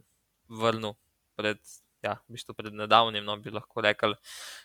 [0.49, 0.95] vrnil
[1.34, 1.59] pred,
[2.03, 4.16] ja, v bistvu pred nedavnim, no bi lahko rekel.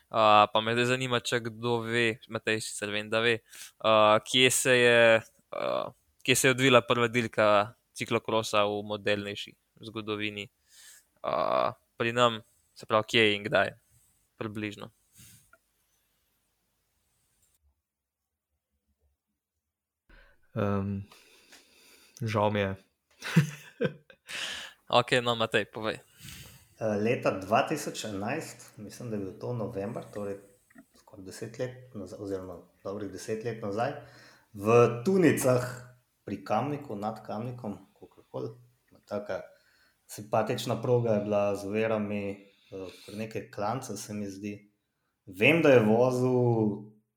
[0.10, 3.40] Uh, pa me zdaj zanima, če kdo ve, Matej sicer vem, da ve,
[3.84, 5.00] uh, kje, se je,
[5.56, 7.48] uh, kje se je odvila prva dirka
[7.96, 9.56] ciklokrosa v modelnejši
[9.90, 10.48] zgodovini.
[11.26, 12.40] Uh, pri nam,
[12.76, 13.76] se pravi, kje in kdaj,
[14.40, 14.92] približno.
[20.56, 21.04] Um,
[22.24, 22.76] žal mi je.
[25.00, 26.00] ok, no, Matej, povej.
[26.80, 30.38] Eh, leta 2011, mislim, da je bil to november, torej
[31.00, 33.94] skoraj deset let, nazaj, oziroma dobrih deset let nazaj,
[34.54, 35.64] v Tunicah
[36.28, 38.50] pri Kamniku, nad Kamnikom, kako koli,
[39.06, 39.40] tako
[40.08, 44.56] simpatična proga je bila z verami, eh, kar nekaj klanca se mi zdi.
[45.26, 46.36] Vem, da je vozil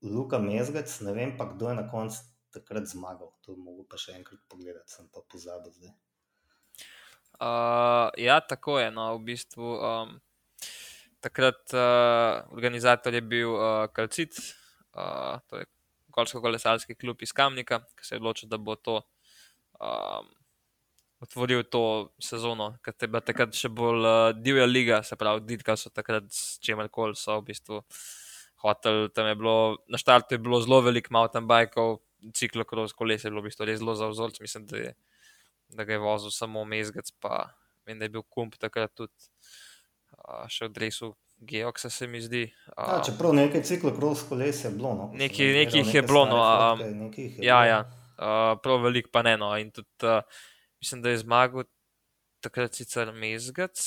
[0.01, 2.17] Luka Mezgec, ne vem pa, kdo je na koncu
[2.49, 3.35] takrat zmagal.
[3.41, 5.91] To mogo pa še enkrat pogledati, sem pa pozabil zdaj.
[7.39, 8.91] Uh, ja, tako je.
[8.91, 10.17] No, v bistvu, um,
[11.23, 14.35] takrat uh, organizator je bil uh, Kalcit,
[14.95, 15.69] uh, to je
[16.11, 18.99] Kolsko-kolesarski klub iz Kamnika, ki se je odločil, da bo to
[19.79, 20.27] um,
[21.23, 25.75] otvoril to sezono, ker je bila takrat še bolj uh, divja liga, se pravi, Didka
[25.79, 27.81] so takrat s čemerkoli so v bistvu
[28.63, 29.07] hotel.
[29.15, 29.55] Tam je bilo,
[29.87, 31.99] na štartu je bilo zelo veliko mountain bikov,
[32.35, 34.39] ciklokros koles je bilo v bistvu res zelo za vzorc.
[34.43, 34.95] Mislim, da, je,
[35.69, 37.49] da ga je vozil samo mezgec, pa
[37.85, 39.13] vem, da je bil kump takrat tudi
[40.17, 41.13] uh, še v dresu.
[41.39, 42.41] Geoksa se mi zdi.
[42.73, 44.91] Uh, ja, čeprav nekaj ciklokros koles je bilo.
[44.97, 46.25] No, nekaj, nekaj jih je bilo.
[46.27, 47.79] No, um, ja, ja.
[48.19, 49.37] Uh, prav velik pa ne.
[49.39, 49.53] No.
[49.55, 50.19] In tudi, uh,
[50.83, 51.63] mislim, da je zmagal
[52.43, 53.79] takrat sicer mezgec,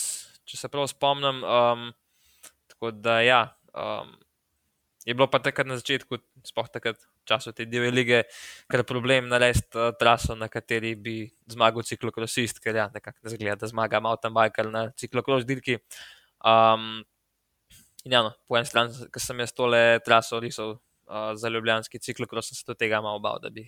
[0.49, 1.45] če se prav spomnim.
[1.45, 1.91] Um,
[2.72, 3.43] tako da ja.
[3.76, 4.16] Um,
[5.05, 8.22] je bilo pa takrat na začetku, sploh takrat času te dve lige,
[8.70, 11.16] ker je problem narediti uh, traso, na kateri bi
[11.50, 15.80] zmagal ciklokrosist, ker ja, nekako ne zgleda, da zmaga mountain biker na ciklokros dirki.
[16.46, 17.03] Um,
[18.07, 21.98] in ja, no, po eni strani, ker sem jaz tole traso risal uh, za ljubljanski
[22.03, 23.66] ciklokros, sem se do tega malo bal, da bi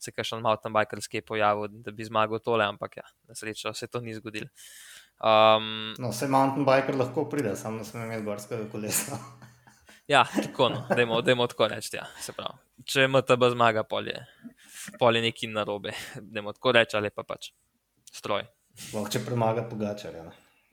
[0.00, 3.88] se kakšen mountain biker skej pojavil, da bi zmagal tole, ampak ja, na srečo se
[3.88, 4.48] to ni zgodilo.
[5.20, 9.20] Um, no, vse mountain biker lahko pride, samo da smo imeli gorskega kolesa.
[10.10, 10.86] Ja, tako no,
[11.22, 11.96] da je tako reči.
[11.96, 12.06] Ja,
[12.84, 14.26] Če ima ta zmaga, polje,
[14.98, 17.52] polje neki narobe, da je tako reči ali pa pač
[18.10, 18.42] stroj.
[18.74, 20.24] Sploh če premaga pogačarja.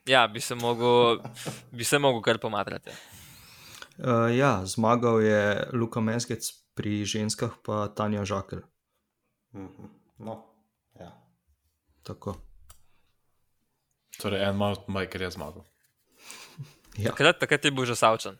[0.08, 1.20] Ja, bi se mogel,
[1.70, 2.90] bi se mogel kar pomatrati.
[3.98, 8.64] Uh, ja, zmagal je Luka Mezgec pri ženskah, pa Tanja Žakelj.
[9.54, 9.94] Mhm.
[10.18, 10.34] No,
[10.98, 11.12] ja.
[12.02, 12.34] Tako.
[14.18, 15.62] Torej, en malo majker je zmagal.
[16.98, 17.12] Ja.
[17.12, 18.38] Takrat, takrat je bil že savčen.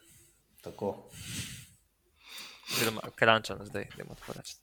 [0.62, 1.10] Tako.
[2.76, 4.56] Oziroma, krančan zdaj, da imamo tako reči.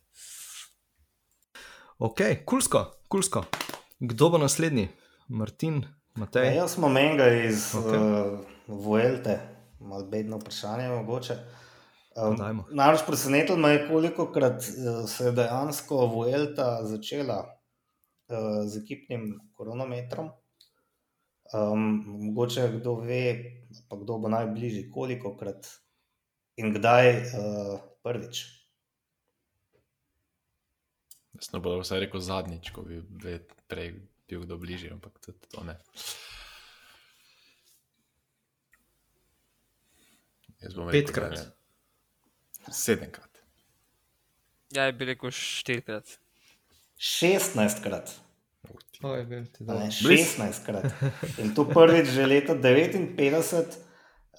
[1.99, 3.43] Ok, kulsko, kulsko.
[3.99, 4.89] Kdo bo naslednji?
[5.27, 5.85] Martin,
[6.15, 6.45] Matej?
[6.45, 7.99] Ja, jaz smo menga iz okay.
[7.99, 9.39] uh, Vuelte,
[9.79, 11.37] malo bedno vprašanje mogoče.
[12.15, 18.37] Um, Najbolj presenetilo me je, koliko krat uh, se je dejansko Vuelta začela uh,
[18.67, 20.29] z ekipnim kronometrom.
[21.53, 23.23] Um, mogoče kdo ve,
[23.89, 25.67] pa kdo bo najbližji, koliko krat
[26.55, 28.45] in kdaj uh, prvič.
[31.35, 33.01] Jaz ne bodo vse rekel zadnjič, ko bi
[33.67, 33.93] prej
[34.29, 35.75] bil kdo bližje, ampak tudi to ne.
[40.91, 41.51] Petkrat.
[42.71, 43.41] Sedemkrat.
[44.73, 46.17] Ja, bi rekel štirikrat.
[46.97, 48.15] Šestnajstkrat.
[49.03, 50.87] Oh, 16 krat.
[51.37, 53.84] In to prvič že leta 59, uh,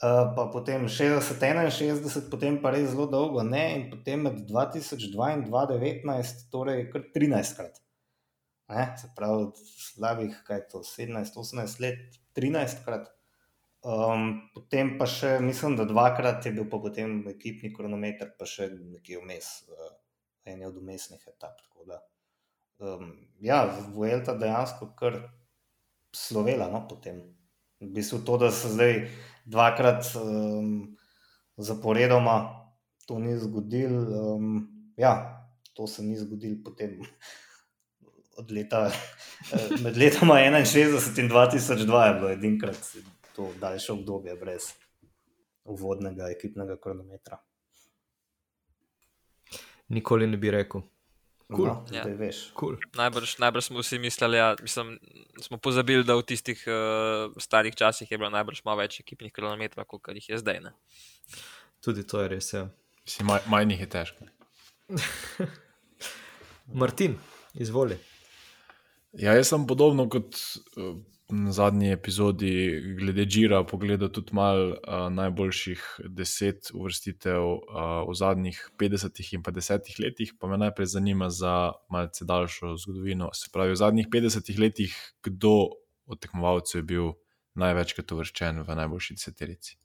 [0.01, 5.45] pa potem 60, 61, potem pa res zelo dolgo, ne, in potem med 2002 in
[5.49, 7.83] 2019, torej kar 13 krat.
[8.69, 13.13] Ne, se pravi, slabih, kaj je to, 17, 18 let, 13 krat.
[13.87, 18.67] Um, potem pa še, mislim, da dvakrat je bil pa potem ekipni kronometer, pa še
[18.75, 19.93] nekje vmes, uh,
[20.51, 21.63] en od umestnih etap.
[21.87, 22.01] Da,
[22.83, 23.61] um, ja,
[23.95, 25.21] Vuelta dejansko kar
[26.11, 27.23] slovela, no, potem.
[27.79, 28.95] V bistvu to, da se zdaj
[29.47, 30.97] dvakrat um,
[31.57, 32.67] zaporedoma
[33.07, 34.35] to ni zgodilo.
[34.35, 37.01] Um, ja, to se ni zgodilo potem.
[38.37, 38.91] Od leta,
[39.53, 42.77] eh, med letoma 61 in 2002 je bilo edinkrat
[43.37, 44.63] to daljše obdobje brez
[45.65, 47.39] uvodnega ekipnega kronometra.
[49.89, 50.81] Nikoli ne bi rekel.
[51.47, 51.67] Cool.
[51.67, 52.03] No, Ja.
[52.59, 52.75] Cool.
[52.99, 54.57] Najbrž, najbrž smo vsi mislili, ja,
[55.41, 59.87] smo pozabili, da v tistih uh, starih časih je bilo najbrž malo več ekipnih kilometrov,
[59.87, 60.59] kot jih je zdaj.
[60.65, 60.75] Ne?
[61.87, 62.51] Tudi to je res.
[62.51, 62.67] Ja.
[63.07, 64.27] Mislim, maj, majhnih je težko.
[66.83, 67.15] Martin,
[67.55, 67.99] izvoli.
[69.15, 70.35] Ja, jaz sem podobno kot
[70.75, 70.99] uh,
[71.29, 77.61] na zadnji epizodi glede Džira pogledal tudi malo uh, najboljših deset uvrstitev uh,
[78.09, 83.31] v zadnjih 50 in pa 10 letih, pa me najprej zanima za malce daljšo zgodovino.
[83.35, 85.71] Se pravi, v zadnjih 50 letih, kdo
[86.07, 87.13] od tekmovalcev je bil
[87.55, 89.77] največkrat uvrščen v najboljši deseterici?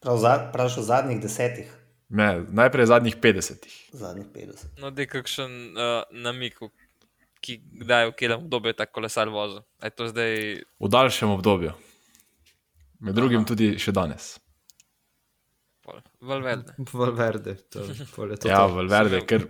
[0.00, 1.74] Prav, za, prav še v zadnjih desetih,
[2.08, 3.66] Ne, najprej zadnjih 50.
[3.92, 4.80] zadnjih 50.
[4.80, 6.87] No, da je kakšen uh, namik, v-
[7.40, 9.62] ki kdaj v katerem obdobju je ta kolesar vozil.
[9.96, 10.34] To zdaj
[10.80, 11.72] V daljšem obdobju,
[13.00, 13.48] med drugim Aha.
[13.48, 14.36] tudi še danes.
[16.20, 16.74] Valverde?
[16.92, 17.54] Valverde.
[17.72, 18.74] To, je to Ja, to.
[18.76, 19.46] Valverde, ker,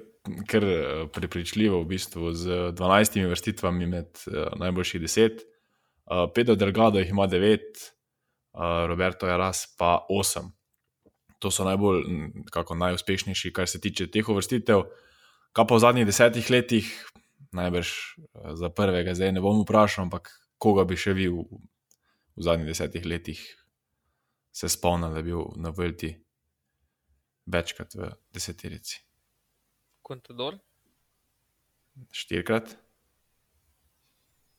[0.46, 7.02] ker eh, prepričljivo, v bistvu z 12 vrstvami med uh, najboljših 10, uh, Pedro Delgado
[7.02, 7.58] jih ima 9,
[8.54, 10.52] uh, Roberto Jaras pa 8.
[11.38, 12.02] To so najbolj,
[12.50, 14.82] kako najuspešnejši, kar se tiče teh uvrstitev.
[15.54, 16.86] Kaj pa v zadnjih desetih letih,
[17.52, 21.44] najbrž eh, za prvega, zdaj ne bom vprašal, ampak koga bi še vi v,
[22.36, 23.42] v zadnjih desetih letih
[24.52, 26.10] se spomnil, da je bil na Vrti
[27.46, 29.00] večkrat v deseterici.
[30.02, 30.58] Contador?
[32.10, 32.76] Štirikrat.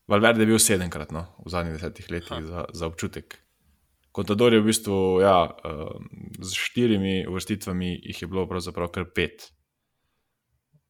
[0.10, 2.42] Valverde je bil sedemkrat no, v zadnjih desetih letih Ha.
[2.42, 3.38] za, za občutek.
[4.16, 5.54] Contador je v bistvu, ja,
[6.42, 9.52] z štirimi uvrstitvami jih je bilo pravzaprav kar pet.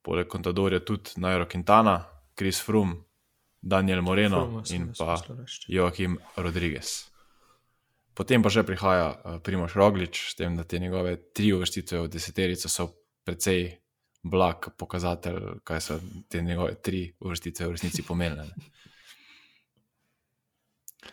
[0.01, 1.99] Poleg Contadorja tudi Nairo Quintana,
[2.37, 2.95] Chris Froome,
[3.61, 5.17] Daniel Moreno sem in pa.
[5.67, 7.09] Joachim Rodriguez.
[8.15, 12.11] Potem pa že prihaja uh, Primoš Roglič, s tem, da te njegove tri uvrstitve v
[12.11, 12.89] deseterico so
[13.23, 13.79] precej
[14.23, 18.43] blag pokazatelj, kaj so te njegove tri uvrstitve v resnici pomenile.
[18.43, 18.53] ne.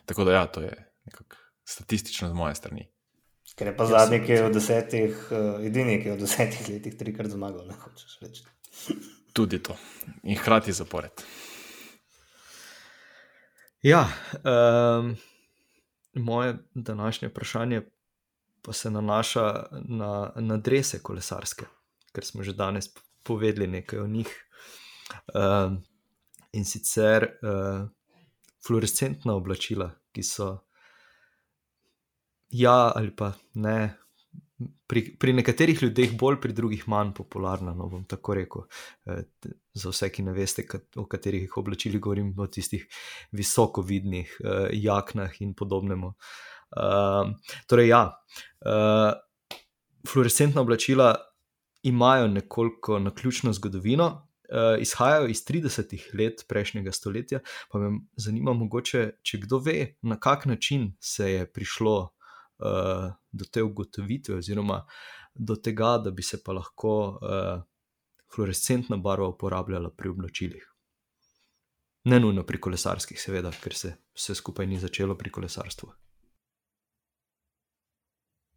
[0.06, 0.74] Tako da, ja, to je
[1.04, 2.88] nekako statistično z moje strani.
[3.56, 6.68] Ker je pa Ja, zadnji, ki je v desetih, uh, edini, ki je v desetih
[6.68, 8.42] letih trikrat zmagal, ne hočeš reči.
[9.32, 9.76] Tudi to.
[10.22, 11.24] In hkrati zapored.
[13.82, 14.08] Ja,
[14.44, 15.16] um,
[16.14, 17.82] moje današnje vprašanje
[18.62, 21.64] pa se nanaša na, na drese kolesarske,
[22.12, 22.88] ker smo že danes
[23.22, 24.32] povedali nekaj o njih.
[25.34, 25.84] Um,
[26.52, 27.86] in sicer uh,
[28.66, 30.48] fluorescentna oblačila, ki so
[32.50, 33.94] ja ali pa ne.
[34.88, 37.74] Pri, pri nekaterih ljudeh bolj, pri drugih manj popularna.
[37.76, 38.64] No, bom tako rekel.
[39.06, 42.86] Eh, t- Za vse, ki ne veste, kat, o katerih oblačilih govorim, o tistih
[43.36, 46.14] visoko vidnih uh, jaknah in podobnemu.
[46.72, 47.34] Uh,
[47.68, 48.00] torej, ja,
[48.64, 49.12] uh,
[50.08, 51.14] fluorescentna oblačila
[51.82, 54.06] imajo nekoliko naključno zgodovino,
[54.48, 57.40] uh, izhajajo iz 30-ih let prejšnjega stoletja.
[57.70, 62.15] Pa me zanima, mogoče, če kdo ve, na kak način se je prišlo
[62.58, 64.84] uh, do te ugotovitve, oziroma
[65.34, 67.62] do tega, da bi se pa lahko uh,
[68.34, 70.72] fluorescentna barva uporabljala pri oblačilih.
[72.04, 75.90] Ne nujno pri kolesarskih, seveda, ker se vse skupaj ni začelo pri kolesarstvu.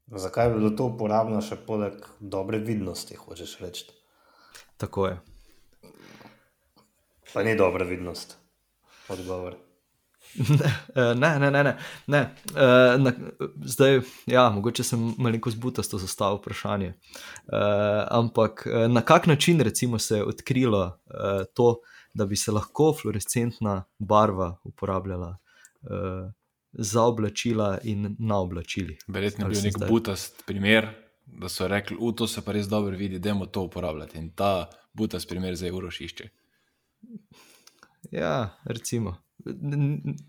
[0.10, 3.89] Zakaj bi bilo to uporabno še poleg dobre vidnosti, hočeš reči?
[4.78, 5.18] Tako je.
[7.34, 8.38] Pa ni dobra vidnost.
[9.10, 9.58] Odgovor.
[10.95, 11.77] Ne, ne, ne, ne.
[12.07, 12.21] ne.
[12.51, 13.13] Uh, na,
[13.65, 16.88] zdaj, ja, mogoče sem malo zbutasto zastavil vprašanje.
[16.88, 17.57] Uh,
[18.11, 21.80] ampak eh, na kak način recimo, se je odkrilo uh, to,
[22.13, 25.38] da bi se lahko fluorescentna barva uporabljala
[25.82, 25.89] uh,
[26.71, 28.99] za oblačila in na oblačilih?
[29.07, 30.88] Verjetno je bil nek zdaj- butast primer,
[31.25, 34.17] da so rekli, v to se pa res dobro vidi, da moramo to uporabljati.
[34.17, 36.30] In ta butast primer zdaj uroš išče.
[38.11, 39.17] Ja, recimo.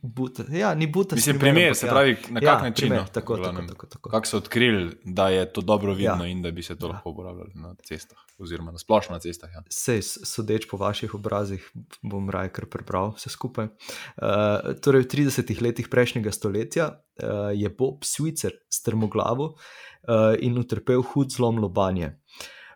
[0.03, 1.15] Buta, ja, ni buta.
[1.17, 2.89] Mislim, primer, se pravi, na kak način.
[2.89, 4.11] Primer, no, tako, tako, tako, tako.
[4.11, 6.25] Kako so odkrili, da je to dobro vidno Ja.
[6.25, 6.27] ja.
[6.27, 6.89] in da bi se to Ja.
[6.89, 6.93] ja.
[6.93, 9.51] lahko uporabljalo na cestah, oziroma na splošno na cestah.
[9.55, 9.63] Ja.
[9.71, 13.65] Sej, sodeč po vaših obrazih, bom raje kar prebral vse skupaj.
[13.67, 21.03] Uh, torej, v 30 letih prejšnjega stoletja uh, je Bob Switzer strmoglavo uh, in utrpel
[21.03, 22.15] hud zlom lobanje.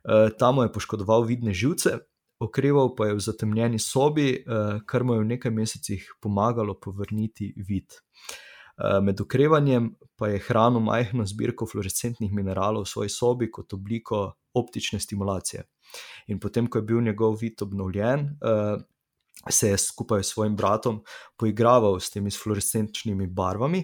[0.04, 1.98] Uh, tam je poškodoval vidne živce,
[2.44, 7.52] okreval pa je v zatemnjeni sobi, uh, kar mu je v nekaj mesecih pomagalo povrniti
[7.56, 7.96] vid.
[8.76, 14.24] Uh, Med okrevanjem pa je hranil majhno zbirko fluorescentnih mineralov v svoji sobi kot obliko
[14.54, 15.62] optične stimulacije.
[16.30, 18.80] In potem, ko je bil njegov vid obnovljen, uh,
[19.50, 21.02] se je skupaj s svojim bratom
[21.36, 23.82] poigraval s temi fluorescenčnimi barvami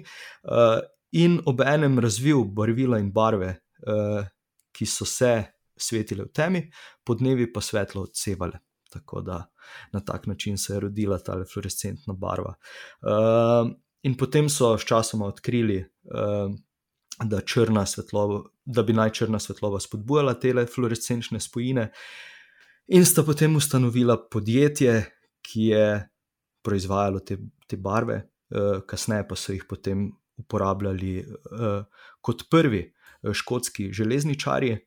[1.13, 3.57] in obenem razvil barvila in barve,
[4.73, 6.65] ki so se svetile v temi,
[7.05, 8.59] podnevi pa svetlo odsevale.
[8.91, 9.45] Tako da
[9.93, 12.55] na tak način se je rodila ta fluorescentna barva.
[13.03, 13.71] Uh,
[14.03, 16.51] in potem so sčasoma odkrili, uh,
[17.25, 17.41] da,
[17.87, 21.91] svetloba, da bi naj črna svetloba spodbujala te fluorescenčne spojine,
[22.89, 25.05] in sta potem ustanovila podjetje,
[25.43, 26.09] ki je
[26.63, 31.85] proizvajalo te, te barve, uh, kasneje pa so jih potem uporabljali uh,
[32.21, 32.83] kot prvi
[33.23, 34.79] uh, škotski železničari.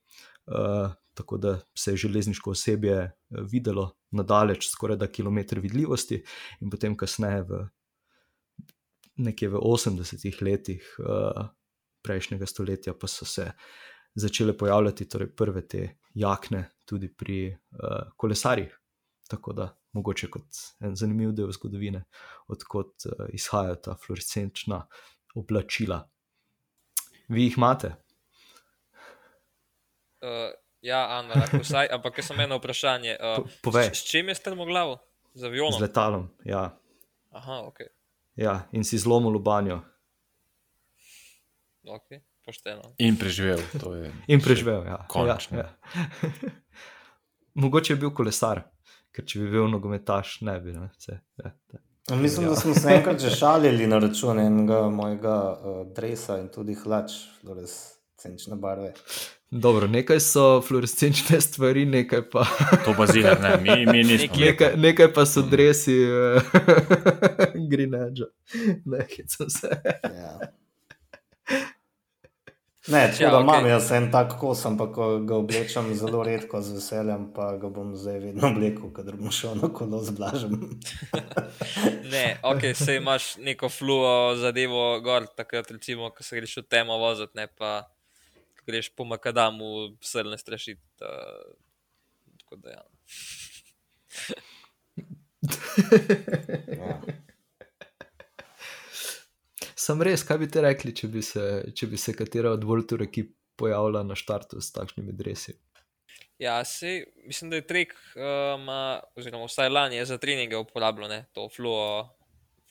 [0.46, 3.14] Uh, tako da se je železniško osebje eh,
[3.52, 6.24] videlo nadalječ, skoraj da kilometr vidljivosti,
[6.60, 7.64] in potem kasneje, v,
[9.16, 11.46] nekje v 80-ih letih uh,
[12.02, 13.52] prejšnjega stoletja, pa so se
[14.16, 15.84] začele pojavljati torej prve te
[16.14, 18.74] jakne tudi pri uh, kolesarjih.
[19.30, 22.04] Tako da mogoče kot en zanimiv del zgodovine,
[22.48, 24.82] odkot uh, izhajajo ta fluorescenčna
[25.36, 26.02] oblačila.
[27.30, 28.03] Vi jih imate?
[30.24, 30.54] Uh,
[30.84, 33.16] Ja, Ana, lahko vsaj, ampak sem eno vprašanje.
[33.16, 33.86] Uh, Povej.
[33.94, 34.98] S, s čim je strmo glavo?
[35.34, 35.80] Z avionom?
[35.80, 36.64] Z letalom, ja.
[37.32, 37.80] Aha, ok.
[38.36, 39.80] Ja, in si zlomil lubanjo.
[41.88, 42.92] Ok, pošteno.
[43.00, 43.64] In preživel.
[44.04, 45.00] Je in preživel, ja.
[45.08, 45.64] Končno.
[45.64, 46.32] Ja, ja.
[47.64, 48.66] Mogoče je bil kolesar,
[49.16, 50.76] ker če bi bil nogometaš, ne bi.
[50.76, 51.56] Ne, se, ja,
[52.12, 52.50] Mislim, ja.
[52.52, 57.22] da smo se enkrat že šalili na račun enega mojega uh, dresa in tudi hlač,
[57.46, 57.72] torej
[58.24, 58.94] senčne barve.
[59.52, 62.46] Dobro, nekaj so fluorescenčne stvari, nekaj pa.
[62.86, 64.40] to pa zile, ne, mi, mi nismo.
[64.40, 66.42] Nekaj, nekaj pa so dresi, uh,
[67.72, 68.32] green edge,
[68.86, 69.70] nekaj sem se.
[70.04, 70.38] ja.
[72.84, 73.46] Ne, če ja, ga okay.
[73.46, 77.94] imam, jaz sem tak kos, ampak ga oblečem zelo redko z veseljem, pa ga bom
[77.96, 80.58] zdaj vedno oblekel, kadar bom šel na kolo z blažem.
[82.14, 86.98] ne, ok, se imaš neko fluo zadevo gor, takrat recimo, ko se greš v temo
[87.00, 87.86] voziti, ne pa
[88.68, 90.82] greš po makadamu, vse ne strašiti.
[92.39, 92.84] Tako da ja.
[96.78, 97.01] ja.
[99.76, 101.45] Sam res, kaj bi ti rekli, če bi se,
[101.76, 105.57] če bi se katera od Voltur ekip pojavila na štartu s takšnimi dresi?
[106.41, 108.70] Ja, sej, mislim, da je trek, um,
[109.20, 112.07] oziroma vsaj lani je za treninge uporabljeno to fluo,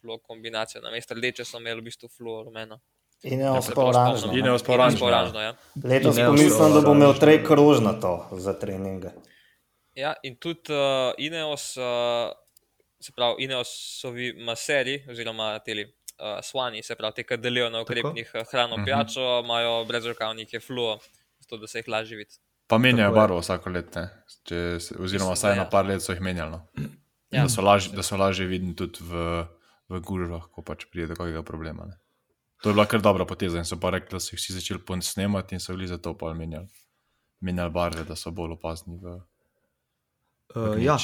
[0.01, 0.82] fluo kombinacijo.
[0.82, 2.80] Na mestu rdeče so imeli v bistvu fluo rumeno.
[3.23, 4.33] In je ostalo oranžno.
[4.33, 5.41] In je ostalo oranžno.
[5.41, 5.55] Ja.
[5.85, 9.12] Letos pomislim, da bo imel trek rožna to za treninge.
[9.95, 12.33] Ja, in tudi uh, Ineos, uh,
[13.01, 18.33] se pravi, Ineosovi maseri, oziroma teli uh, swani, se pravi, te, ki delijo na ukrepnih
[18.35, 18.85] uh, hrano, mhm.
[18.85, 19.45] pijačo, uh -huh.
[19.45, 20.99] imajo brezrokavnike fluo,
[21.39, 22.41] zato da se jih lažje vidi.
[22.66, 24.07] Pa menjajo barvo vsako leto,
[24.99, 26.51] oziroma vsaj na par let so jih menjali.
[26.51, 26.68] No.
[27.31, 27.43] Ja.
[27.43, 29.45] Da so lažje laž vidni tudi v,
[29.89, 31.85] v gužvah, ko pač pride do kakega problema.
[31.85, 32.02] Ne.
[32.63, 35.03] To je bila kar dobra poteza in so pa rekli, da so jih vsi začeli
[35.03, 36.69] snemati in so bili zato pa menjali,
[37.41, 38.99] menjali barve, da so bolj opazni.
[39.03, 39.19] V,
[40.55, 40.97] v uh, ja.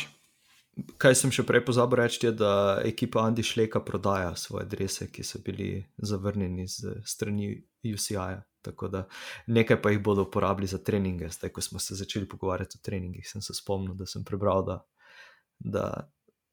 [0.96, 5.24] Kaj sem še prej pozabil reči, je, da ekipa Andy Šleka prodaja svoje drese, ki
[5.26, 7.50] so bili zavrnjeni z strani
[7.82, 8.44] UCI-ja.
[8.62, 9.02] Tako da
[9.46, 11.30] nekaj pa jih bodo uporabili za treninge.
[11.34, 14.78] Zdaj, ko smo se začeli pogovarjati o treningih, sem se spomnil, da sem prebral, da,
[15.58, 15.84] da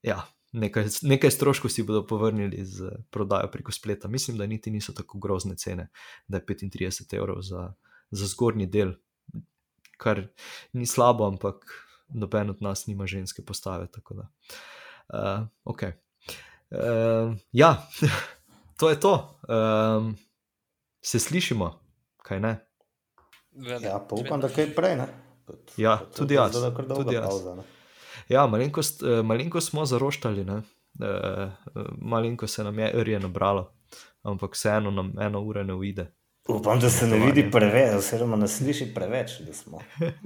[0.02, 0.24] ja,
[0.56, 4.08] nekaj, nekaj stroškov si bodo povrnili z prodajo preko spleta.
[4.08, 5.90] Mislim, da niti niso tako grozne cene,
[6.28, 7.74] da je 35 evrov za,
[8.12, 8.94] za zgornji del,
[9.98, 10.28] kar
[10.74, 11.66] ni slabo, ampak
[12.08, 13.88] noben od nas nima ženske postave.
[14.08, 15.92] Uh, okay.
[16.70, 17.88] uh, ja,
[18.80, 19.40] to je to.
[19.48, 20.16] Um,
[21.02, 21.80] se slišimo,
[22.18, 22.58] kaj ne?
[23.56, 24.96] Ja, pa upam, da kaj prej.
[24.96, 25.08] Ne?
[25.78, 26.58] Ja, tudi jaz.
[26.96, 27.26] Tudi jaz.
[27.26, 27.56] Pauza,
[28.30, 31.50] Ja, malenkost, eh, malenkost smo zaroštali, e,
[32.02, 33.72] malenkost se nam je rje nabralo,
[34.24, 36.12] ampak vseeno nam eno uro ne uide.
[36.48, 39.80] Upam, da se ne vidi preveč, oziroma ne sliši preveč, da smo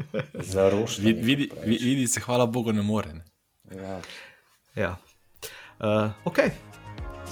[0.54, 1.14] zaroštali.
[1.14, 3.14] Vidi, vidi, vidi se, hvala Bogu, ne more.
[3.14, 3.24] Ne?
[3.82, 4.02] Ja.
[4.76, 4.96] ja.
[5.80, 6.38] Uh, ok,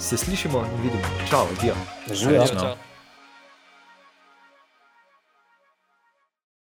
[0.00, 1.04] se slišimo in vidimo.
[1.30, 1.74] Čau, adijo.
[2.14, 2.87] Živijo.